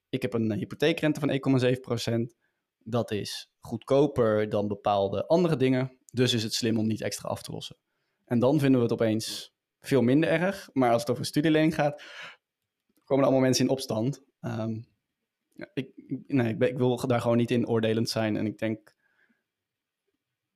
[0.10, 1.60] ik heb een hypotheekrente van
[2.12, 2.38] 1,7%.
[2.78, 5.98] Dat is goedkoper dan bepaalde andere dingen.
[6.12, 7.78] Dus is het slim om niet extra af te lossen.
[8.26, 10.70] En dan vinden we het opeens veel minder erg.
[10.74, 12.04] Maar als het over een studielening gaat,
[13.04, 14.24] komen allemaal mensen in opstand.
[14.42, 14.86] Um,
[15.74, 15.92] ik,
[16.28, 18.38] nee, ik, wil daar gewoon niet in oordelend zijn.
[18.38, 18.96] En ik denk,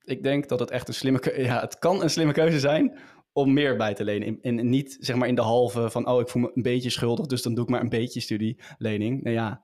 [0.04, 1.42] ik denk dat het echt een slimme keuze...
[1.42, 3.00] Ja, het kan een slimme keuze zijn
[3.32, 4.42] om meer bij te lenen.
[4.42, 7.26] En niet zeg maar in de halve van, oh, ik voel me een beetje schuldig,
[7.26, 9.24] dus dan doe ik maar een beetje studielening.
[9.24, 9.64] Nou ja,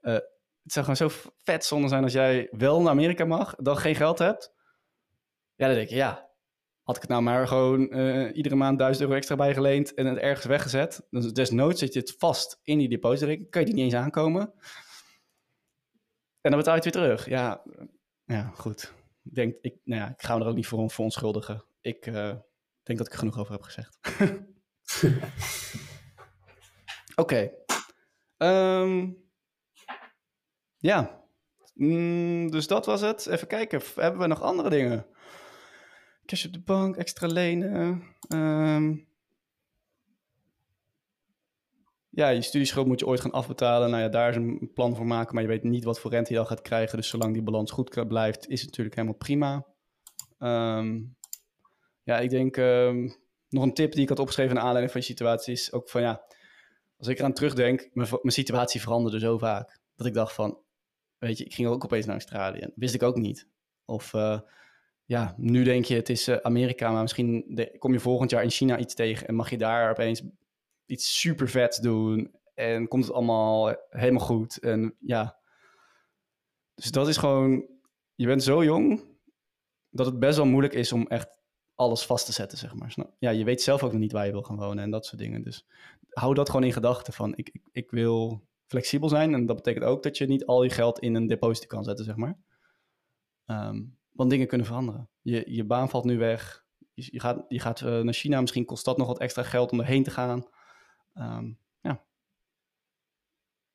[0.00, 0.12] uh,
[0.62, 3.94] het zou gewoon zo vet zonde zijn als jij wel naar Amerika mag, dan geen
[3.94, 4.52] geld hebt.
[5.54, 6.27] Ja, dan denk je, ja,
[6.88, 10.18] had ik het nou maar gewoon uh, iedere maand 1000 euro extra bijgeleend en het
[10.18, 11.06] ergens weggezet.
[11.10, 14.52] Dus desnoods zit je het vast in die depositrekening, kan je die niet eens aankomen.
[16.40, 17.28] En dan betaal je weer terug.
[17.28, 17.62] Ja,
[18.24, 18.92] ja goed.
[19.24, 21.64] Ik denk, ik, nou ja, ik ga me er ook niet voor, onschuldigen.
[21.80, 22.34] Ik uh,
[22.82, 23.98] denk dat ik er genoeg over heb gezegd.
[27.22, 27.50] Oké.
[28.36, 29.16] Um,
[30.76, 31.24] ja,
[31.74, 33.26] mm, dus dat was het.
[33.26, 35.06] Even kijken, hebben we nog andere dingen?
[36.28, 38.02] Cash op de bank, extra lenen.
[38.28, 39.06] Um,
[42.08, 43.90] ja, je studieschuld moet je ooit gaan afbetalen.
[43.90, 46.30] Nou ja, daar is een plan voor maken, maar je weet niet wat voor rente
[46.30, 46.96] je dan gaat krijgen.
[46.96, 49.66] Dus zolang die balans goed blijft, is het natuurlijk helemaal prima.
[50.38, 51.16] Um,
[52.02, 53.16] ja, ik denk um,
[53.48, 56.00] nog een tip die ik had opgeschreven naar aanleiding van je situatie is ook van
[56.00, 56.22] ja,
[56.96, 59.80] als ik eraan terugdenk, mijn, mijn situatie veranderde zo vaak.
[59.96, 60.58] Dat ik dacht van,
[61.18, 62.68] Weet je, ik ging ook opeens naar Australië.
[62.74, 63.48] Wist ik ook niet.
[63.84, 64.40] Of uh,
[65.08, 68.50] ja, nu denk je het is uh, Amerika, maar misschien kom je volgend jaar in
[68.50, 70.22] China iets tegen en mag je daar opeens
[70.86, 74.58] iets super vets doen en komt het allemaal helemaal goed.
[74.58, 75.38] En ja,
[76.74, 77.66] dus dat is gewoon,
[78.14, 79.02] je bent zo jong
[79.90, 81.40] dat het best wel moeilijk is om echt
[81.74, 82.94] alles vast te zetten, zeg maar.
[83.18, 85.20] Ja, je weet zelf ook nog niet waar je wil gaan wonen en dat soort
[85.20, 85.42] dingen.
[85.42, 85.66] Dus
[86.08, 89.34] hou dat gewoon in gedachten van, ik, ik, wil flexibel zijn.
[89.34, 92.04] En dat betekent ook dat je niet al je geld in een deposito kan zetten,
[92.04, 92.38] zeg maar.
[93.46, 95.08] Um, want dingen kunnen veranderen.
[95.22, 96.64] Je, je baan valt nu weg.
[96.94, 98.40] Je, je gaat, je gaat uh, naar China.
[98.40, 100.46] Misschien kost dat nog wat extra geld om erheen te gaan.
[101.14, 102.04] Um, ja.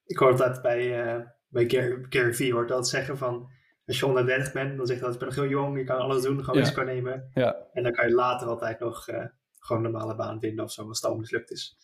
[0.06, 3.49] Ik hoor dat bij, uh, bij Gary, Gary Vee hoort dat zeggen van...
[3.86, 5.77] Als je 130 bent, dan zegt dat je bent nog heel jong.
[5.77, 6.65] Je kan alles doen, gewoon ja.
[6.65, 7.29] risico nemen.
[7.34, 7.56] Ja.
[7.73, 9.25] En dan kan je later altijd nog uh,
[9.60, 11.77] gewoon een normale baan vinden of zo, als het al mislukt is.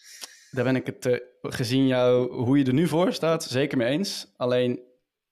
[0.51, 3.87] Daar ben ik het, uh, gezien jou, hoe je er nu voor staat, zeker mee
[3.87, 4.33] eens.
[4.37, 4.83] Alleen,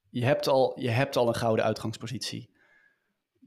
[0.09, 2.55] je hebt al, je hebt al een gouden uitgangspositie.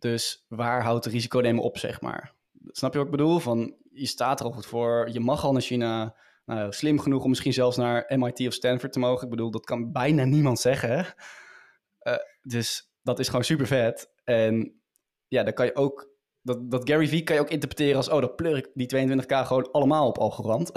[0.00, 2.34] Dus waar houdt het risico nemen op, zeg maar?
[2.66, 3.38] Snap je wat ik bedoel?
[3.38, 6.16] Van, je staat er al goed voor, je mag al naar China.
[6.44, 9.24] Nou, slim genoeg om misschien zelfs naar MIT of Stanford te mogen.
[9.24, 11.14] Ik bedoel, dat kan bijna niemand zeggen.
[12.02, 14.12] Uh, dus dat is gewoon super vet.
[14.24, 14.80] En
[15.28, 16.10] ja, dan kan je ook
[16.42, 18.08] dat, dat Gary Vee kan je ook interpreteren als...
[18.08, 20.72] oh, dat pleur ik die 22k gewoon allemaal op Algorand.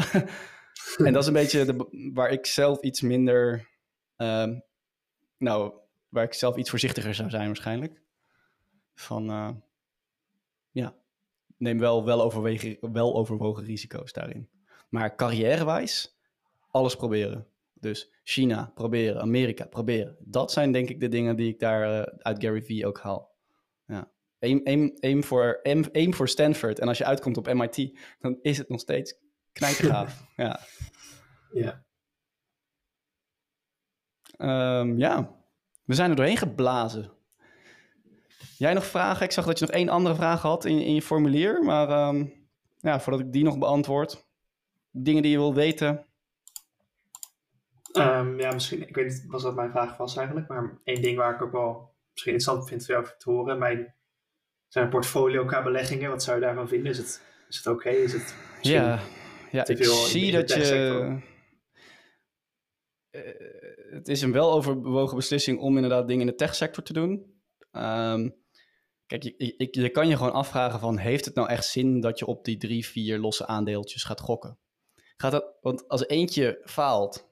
[1.05, 3.69] en dat is een beetje de, waar ik zelf iets minder.
[4.17, 4.47] Uh,
[5.37, 5.73] nou,
[6.09, 8.01] waar ik zelf iets voorzichtiger zou zijn, waarschijnlijk.
[8.93, 9.49] Van uh,
[10.71, 10.95] ja,
[11.57, 14.49] neem wel, wel, overwegen, wel overwogen risico's daarin.
[14.89, 16.17] Maar carrièrewijs,
[16.67, 17.47] alles proberen.
[17.73, 20.17] Dus China proberen, Amerika proberen.
[20.19, 23.35] Dat zijn denk ik de dingen die ik daar uh, uit Gary Vee ook haal.
[23.85, 24.11] Ja.
[24.39, 26.79] Aim, aim, aim, voor, aim, aim voor Stanford.
[26.79, 29.15] En als je uitkomt op MIT, dan is het nog steeds
[29.51, 30.25] knijtergaaf.
[30.35, 30.59] ja.
[31.51, 31.83] Ja.
[34.37, 35.35] Um, ja,
[35.83, 37.11] we zijn er doorheen geblazen.
[38.57, 39.25] Jij nog vragen?
[39.25, 41.63] Ik zag dat je nog één andere vraag had in, in je formulier.
[41.63, 42.25] Maar ehm,
[42.79, 44.27] ja, voordat ik die nog beantwoord.
[44.91, 46.05] Dingen die je wil weten.
[47.97, 50.47] Um, ja, misschien, ik weet niet was dat mijn vraag was eigenlijk.
[50.47, 53.59] Maar één ding waar ik ook wel misschien interessant vind voor jou te horen.
[53.59, 53.93] Mijn
[54.67, 56.09] zijn portfolio qua beleggingen.
[56.09, 56.91] Wat zou je daarvan vinden?
[56.91, 57.89] Is het, is het oké?
[57.89, 58.99] Is het ja,
[59.51, 61.17] ja ik zie dat je...
[63.11, 63.21] Uh,
[63.91, 67.41] het is een weloverwogen beslissing om inderdaad dingen in de techsector te doen.
[67.71, 68.42] Um,
[69.05, 70.97] kijk, je, je, je, kan je gewoon afvragen van...
[70.97, 74.59] heeft het nou echt zin dat je op die drie, vier losse aandeeltjes gaat gokken?
[75.17, 77.29] Gaat dat, want als eentje faalt,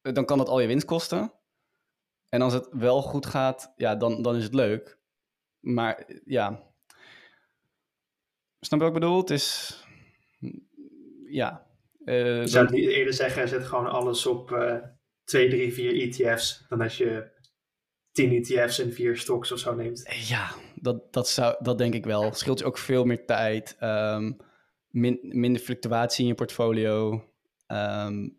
[0.00, 1.32] dan kan dat al je winst kosten.
[2.28, 4.98] En als het wel goed gaat, ja, dan, dan is het leuk.
[5.60, 6.72] Maar ja,
[8.60, 9.18] snap je wat ik bedoel?
[9.18, 9.78] Het is,
[11.26, 11.66] ja.
[12.04, 14.76] Uh, je zou niet eerder zeggen, zet gewoon alles op uh,
[15.24, 17.30] 2, 3, 4 ETF's, dan als je
[18.12, 20.26] 10 ETF's en 4 stocks of zo neemt.
[20.28, 22.32] Ja, dat, dat, zou, dat denk ik wel.
[22.32, 24.36] Scheelt je ook veel meer tijd, um,
[24.90, 27.24] min, minder fluctuatie in je portfolio.
[27.66, 28.36] Um,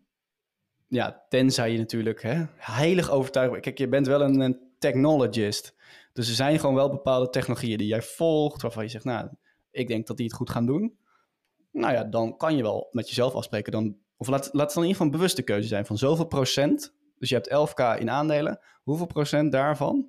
[0.88, 3.60] ja, tenzij je natuurlijk hè, heilig overtuigd.
[3.60, 5.74] Kijk, je bent wel een, een technologist.
[6.12, 9.28] Dus er zijn gewoon wel bepaalde technologieën die jij volgt, waarvan je zegt, nou,
[9.70, 10.98] ik denk dat die het goed gaan doen.
[11.72, 13.72] Nou ja, dan kan je wel met jezelf afspreken.
[13.72, 16.26] Dan, of laat, laat het dan in ieder geval een bewuste keuze zijn van zoveel
[16.26, 16.94] procent.
[17.18, 18.60] Dus je hebt 11k in aandelen.
[18.82, 20.08] Hoeveel procent daarvan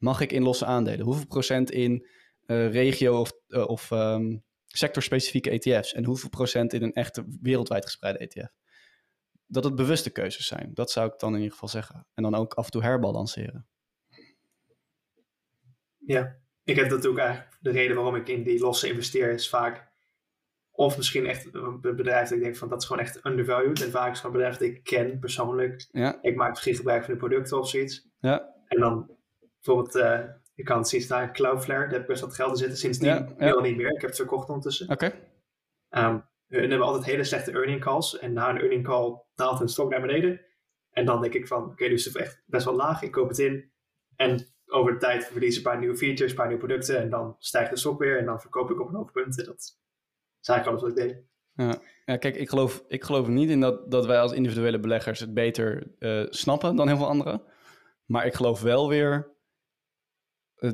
[0.00, 1.04] mag ik in losse aandelen?
[1.04, 2.06] Hoeveel procent in
[2.46, 5.92] uh, regio of, uh, of um, sectorspecifieke ETF's?
[5.92, 8.52] En hoeveel procent in een echte wereldwijd gespreide ETF?
[9.46, 10.70] Dat het bewuste keuzes zijn.
[10.74, 12.06] Dat zou ik dan in ieder geval zeggen.
[12.14, 13.66] En dan ook af en toe herbalanceren.
[15.98, 19.90] Ja, ik heb natuurlijk eigenlijk de reden waarom ik in die losse investeer is vaak
[20.70, 23.82] of misschien echt een bedrijf dat ik denk van dat is gewoon echt undervalued.
[23.82, 25.88] En vaak is het een bedrijf dat ik ken persoonlijk.
[25.90, 26.18] Ja.
[26.22, 28.08] Ik maak misschien gebruik van de producten of zoiets.
[28.18, 28.54] Ja.
[28.66, 29.10] En dan
[29.62, 29.92] bijvoorbeeld,
[30.54, 32.78] je kan het zien staan, Cloudflare, daar heb ik best wat geld in zitten.
[32.78, 33.60] Sindsdien ja, ja.
[33.60, 33.92] niet meer.
[33.92, 34.90] Ik heb het verkocht ondertussen.
[34.90, 35.12] Oké.
[35.88, 36.08] Okay.
[36.08, 38.18] Um, we hebben altijd hele slechte earning calls.
[38.18, 40.40] En na een earning call daalt hun stok naar beneden.
[40.90, 43.02] En dan denk ik van, oké, okay, nu is het echt best wel laag.
[43.02, 43.72] Ik koop het in.
[44.16, 46.98] En over de tijd verliezen een paar nieuwe features, een paar nieuwe producten.
[46.98, 48.18] En dan stijgt de stok weer.
[48.18, 49.38] En dan verkoop ik op een hoog punt.
[49.38, 49.56] En dat
[50.40, 51.24] is eigenlijk alles wat ik deed.
[51.52, 51.80] Ja.
[52.04, 55.34] ja, kijk, ik geloof, ik geloof niet in dat, dat wij als individuele beleggers het
[55.34, 57.42] beter uh, snappen dan heel veel anderen.
[58.06, 59.38] Maar ik geloof wel weer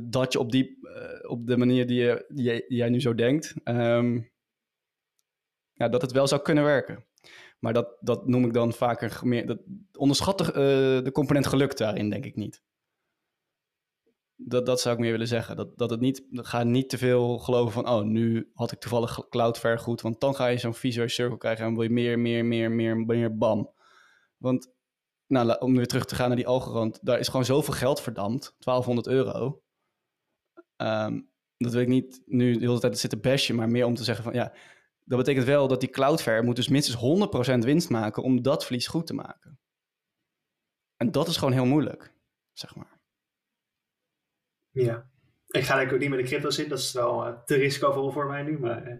[0.02, 2.02] dat je op, die, uh, op de manier die,
[2.34, 4.30] je, jij nu zo denkt, um,
[5.72, 7.06] ja, dat het wel zou kunnen werken.
[7.58, 9.46] Maar dat, dat noem ik dan vaker meer.
[9.46, 9.58] Dat,
[9.92, 12.62] onderschat de, de component geluk daarin, denk ik niet.
[14.36, 15.56] Dat, dat zou ik meer willen zeggen.
[15.56, 19.28] Dat, dat het niet, ga niet te veel geloven van, oh, nu had ik toevallig
[19.28, 20.00] Cloudflare goed.
[20.00, 22.96] Want dan ga je zo'n visual circle krijgen en wil je meer, meer, meer, meer,
[22.96, 23.72] meer, bam.
[24.36, 24.72] Want,
[25.26, 28.54] nou, om weer terug te gaan naar die Algorand, daar is gewoon zoveel geld verdampt.
[28.58, 29.62] 1200 euro.
[30.76, 34.04] Um, dat wil ik niet nu de hele tijd zitten bashen, maar meer om te
[34.04, 34.54] zeggen van, ja,
[35.04, 38.86] dat betekent wel dat die Cloudflare moet dus minstens 100% winst maken om dat verlies
[38.86, 39.58] goed te maken.
[40.96, 42.12] En dat is gewoon heel moeilijk,
[42.52, 43.00] zeg maar.
[44.70, 45.10] Ja.
[45.46, 46.68] Ik ga denk ook niet met de crypto's in.
[46.68, 48.58] Dat is wel uh, te risicovol voor mij nu.
[48.58, 48.98] Maar, uh,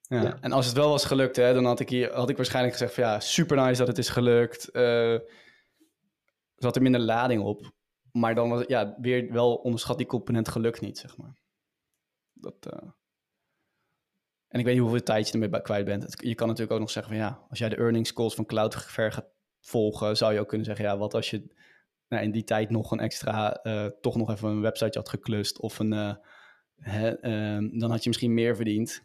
[0.00, 0.22] ja.
[0.22, 0.38] ja.
[0.40, 2.94] En als het wel was gelukt, hè, dan had ik, hier, had ik waarschijnlijk gezegd
[2.94, 4.68] van ja, super nice dat het is gelukt.
[4.72, 5.18] Uh,
[6.56, 7.72] zat er minder lading op.
[8.12, 11.36] Maar dan was ja, weer wel onderschat die component geluk niet, zeg maar.
[12.32, 12.66] Dat,
[14.48, 16.14] En ik weet niet hoeveel tijd je ermee kwijt bent.
[16.20, 19.10] Je kan natuurlijk ook nog zeggen van ja, als jij de earnings calls van Cloudflare
[19.10, 21.54] gaat volgen, zou je ook kunnen zeggen ja, wat als je
[22.08, 25.60] nou, in die tijd nog een extra, uh, toch nog even een website had geklust
[25.60, 26.14] of een, uh,
[26.76, 29.04] hè, uh, dan had je misschien meer verdiend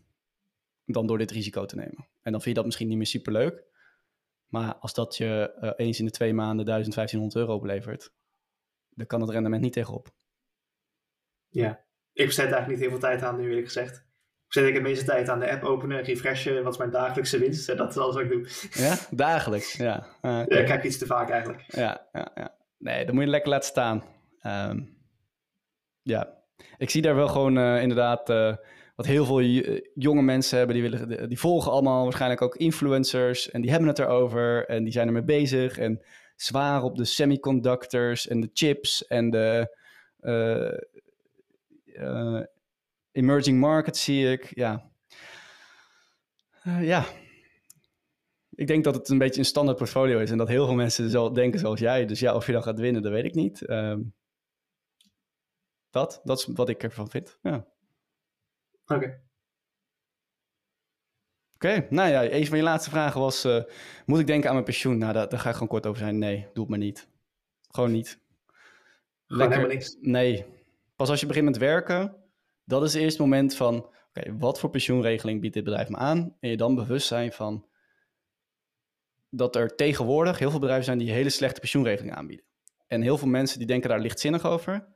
[0.86, 2.08] dan door dit risico te nemen.
[2.22, 3.66] En dan vind je dat misschien niet meer super leuk.
[4.48, 8.12] Maar als dat je eh, eens in de twee maanden 1500 euro oplevert,
[8.98, 10.08] dan kan het rendement niet tegenop.
[11.48, 11.84] Ja,
[12.14, 13.96] ik besteed eigenlijk niet heel veel tijd aan nu, eerlijk gezegd.
[14.46, 16.64] Ik zet ik de meeste tijd aan de app openen, refreshen.
[16.64, 17.68] Wat is mijn dagelijkse winst?
[17.78, 18.48] Dat is alles wat ik doe.
[18.72, 19.74] Ja, dagelijks.
[19.74, 20.46] Ja, uh, okay.
[20.48, 21.64] ja ik kijk iets te vaak eigenlijk.
[21.68, 22.56] Ja, ja, ja.
[22.78, 24.04] Nee, dat moet je lekker laten staan.
[24.44, 24.98] Um,
[26.02, 26.44] ja,
[26.78, 28.56] ik zie daar wel gewoon uh, inderdaad uh,
[28.96, 29.42] wat heel veel
[29.94, 30.76] jonge mensen hebben.
[30.76, 33.52] Die, willen, die volgen allemaal waarschijnlijk ook influencers.
[33.52, 34.66] En die hebben het erover.
[34.66, 35.78] En die zijn ermee bezig.
[35.78, 36.02] En
[36.38, 39.76] zwaar op de semiconductors en de chips en de
[40.22, 40.80] uh,
[43.12, 44.56] emerging markets zie ik.
[44.56, 44.92] Ja.
[46.64, 47.06] ja,
[48.58, 51.10] ik denk dat het een beetje een standaard portfolio is en dat heel veel mensen
[51.10, 52.06] zo denken zoals jij.
[52.06, 53.70] Dus ja, of je dan gaat winnen, dat weet ik niet.
[53.70, 54.14] Um,
[55.90, 57.38] dat, dat is wat ik ervan vind.
[57.42, 57.68] Ja.
[58.86, 59.22] Oké.
[61.58, 63.64] Oké, okay, nou ja, een van je laatste vragen was: uh,
[64.06, 64.98] moet ik denken aan mijn pensioen?
[64.98, 66.18] Nou, daar, daar, ga ik gewoon kort over zijn.
[66.18, 67.08] Nee, doe het maar niet.
[67.70, 68.20] Gewoon niet.
[69.26, 69.68] Lekker.
[69.68, 69.98] niks.
[70.02, 70.46] Nee.
[70.96, 72.16] Pas als je begint met werken,
[72.66, 76.36] dat is het eerste moment van, oké, wat voor pensioenregeling biedt dit bedrijf me aan?
[76.40, 77.66] En je dan bewust zijn van
[79.30, 82.46] dat er tegenwoordig heel veel bedrijven zijn die hele slechte pensioenregeling aanbieden.
[82.88, 84.88] En heel veel mensen die denken daar lichtzinnig over.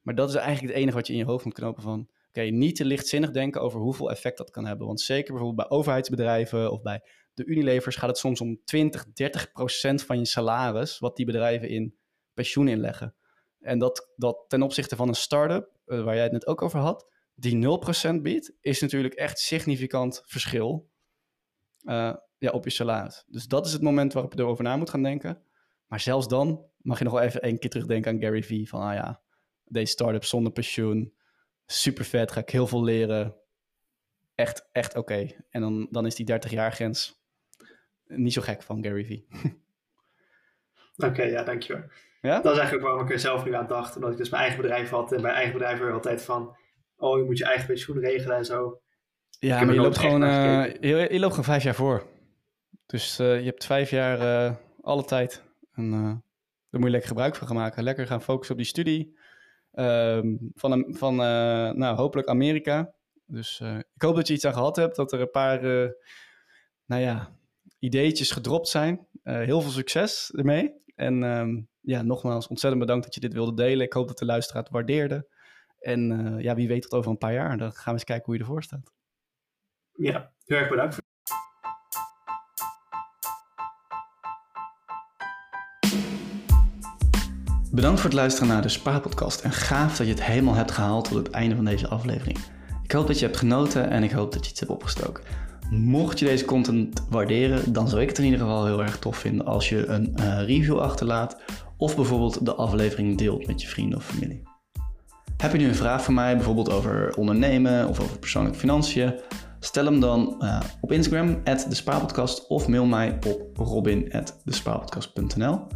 [0.00, 2.08] Maar dat is eigenlijk het enige wat je in je hoofd moet knopen van...
[2.34, 4.86] Oké, niet te lichtzinnig denken over hoeveel effect dat kan hebben.
[4.86, 7.02] Want zeker bijvoorbeeld bij overheidsbedrijven of bij
[7.34, 10.98] de Unilevers gaat het soms om 20, 30 procent van je salaris...
[10.98, 11.96] wat die bedrijven in
[12.32, 13.14] pensioen inleggen.
[13.60, 16.78] En dat, dat ten opzichte van een start-up, uh, waar jij het net ook over
[16.78, 17.10] had...
[17.34, 17.66] die
[18.16, 20.90] 0% biedt, is natuurlijk echt significant verschil
[21.82, 23.24] uh, ja, op je salaris.
[23.26, 25.42] Dus dat is het moment waarop je erover na moet gaan denken.
[25.86, 28.68] Maar zelfs dan mag je nog wel even één keer terugdenken aan Gary Vee.
[28.68, 29.22] Van, ah ja,
[29.64, 31.14] deze start-up zonder pensioen.
[31.66, 33.36] Super vet, ga ik heel veel leren.
[34.34, 35.26] Echt, echt oké.
[35.50, 37.24] En dan, dan is die 30 jaar grens
[38.06, 39.26] niet zo gek van Gary Vee.
[40.96, 41.82] Oké, ja, dankjewel.
[42.20, 42.40] Ja?
[42.40, 43.96] Dat is eigenlijk waarom ik er zelf nu aan dacht.
[43.96, 45.12] Omdat ik dus mijn eigen bedrijf had.
[45.12, 46.56] En bij eigen bedrijf er altijd van...
[46.96, 48.80] Oh, je moet je eigen pensioen regelen en zo.
[49.38, 52.06] Ja, maar je loopt, gewoon, uh, je, je, loopt gewoon vijf jaar voor.
[52.86, 55.42] Dus uh, je hebt vijf jaar uh, alle tijd.
[55.72, 57.82] En daar moet je lekker gebruik van gaan maken.
[57.82, 59.18] Lekker gaan focussen op die studie.
[59.76, 61.16] Um, van, van
[61.76, 62.94] nou, hopelijk Amerika.
[63.26, 63.60] Dus
[63.94, 64.96] ik hoop dat je iets aan gehad hebt.
[64.96, 65.62] Dat er een paar,
[66.84, 67.36] nou ja,
[67.78, 69.06] ideetjes gedropt zijn.
[69.22, 70.82] heel veel succes ermee.
[70.94, 73.86] En um, ja, nogmaals, ontzettend bedankt dat je dit wilde delen.
[73.86, 75.28] Ik hoop dat de luisteraar het waardeerde.
[75.78, 77.58] En ja, wie weet tot over een paar jaar.
[77.58, 78.92] Dan gaan we eens kijken hoe je ervoor staat.
[79.92, 81.02] Ja, heel erg bedankt.
[87.74, 91.08] Bedankt voor het luisteren naar de Spaarpodcast en gaaf dat je het helemaal hebt gehaald
[91.08, 92.38] tot het einde van deze aflevering.
[92.82, 95.24] Ik hoop dat je hebt genoten en ik hoop dat je iets hebt opgestoken.
[95.70, 99.16] Mocht je deze content waarderen, dan zou ik het in ieder geval heel erg tof
[99.16, 101.36] vinden als je een uh, review achterlaat
[101.76, 104.42] of bijvoorbeeld de aflevering deelt met je vrienden of familie.
[105.36, 109.14] Heb je nu een vraag voor mij, bijvoorbeeld over ondernemen of over persoonlijke financiën?
[109.60, 115.66] Stel hem dan uh, op Instagram, @despaarpodcast of mail mij op robin.despaarpodcast.nl.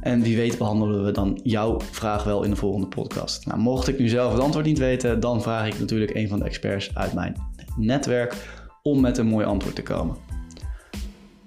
[0.00, 3.46] En wie weet behandelen we dan jouw vraag wel in de volgende podcast.
[3.46, 6.38] Nou, mocht ik nu zelf het antwoord niet weten, dan vraag ik natuurlijk een van
[6.38, 7.36] de experts uit mijn
[7.76, 8.36] netwerk
[8.82, 10.16] om met een mooi antwoord te komen.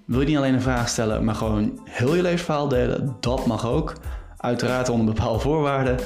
[0.06, 3.16] Wil je niet alleen een vraag stellen, maar gewoon heel je levensverhaal delen?
[3.20, 3.93] Dat mag ook.
[4.38, 5.97] Uiteraard onder bepaalde voorwaarden.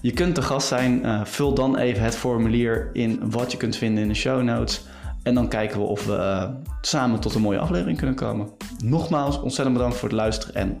[0.00, 1.06] Je kunt te gast zijn.
[1.06, 4.84] Uh, vul dan even het formulier in wat je kunt vinden in de show notes.
[5.22, 6.48] En dan kijken we of we uh,
[6.80, 8.48] samen tot een mooie aflevering kunnen komen.
[8.84, 10.80] Nogmaals, ontzettend bedankt voor het luisteren en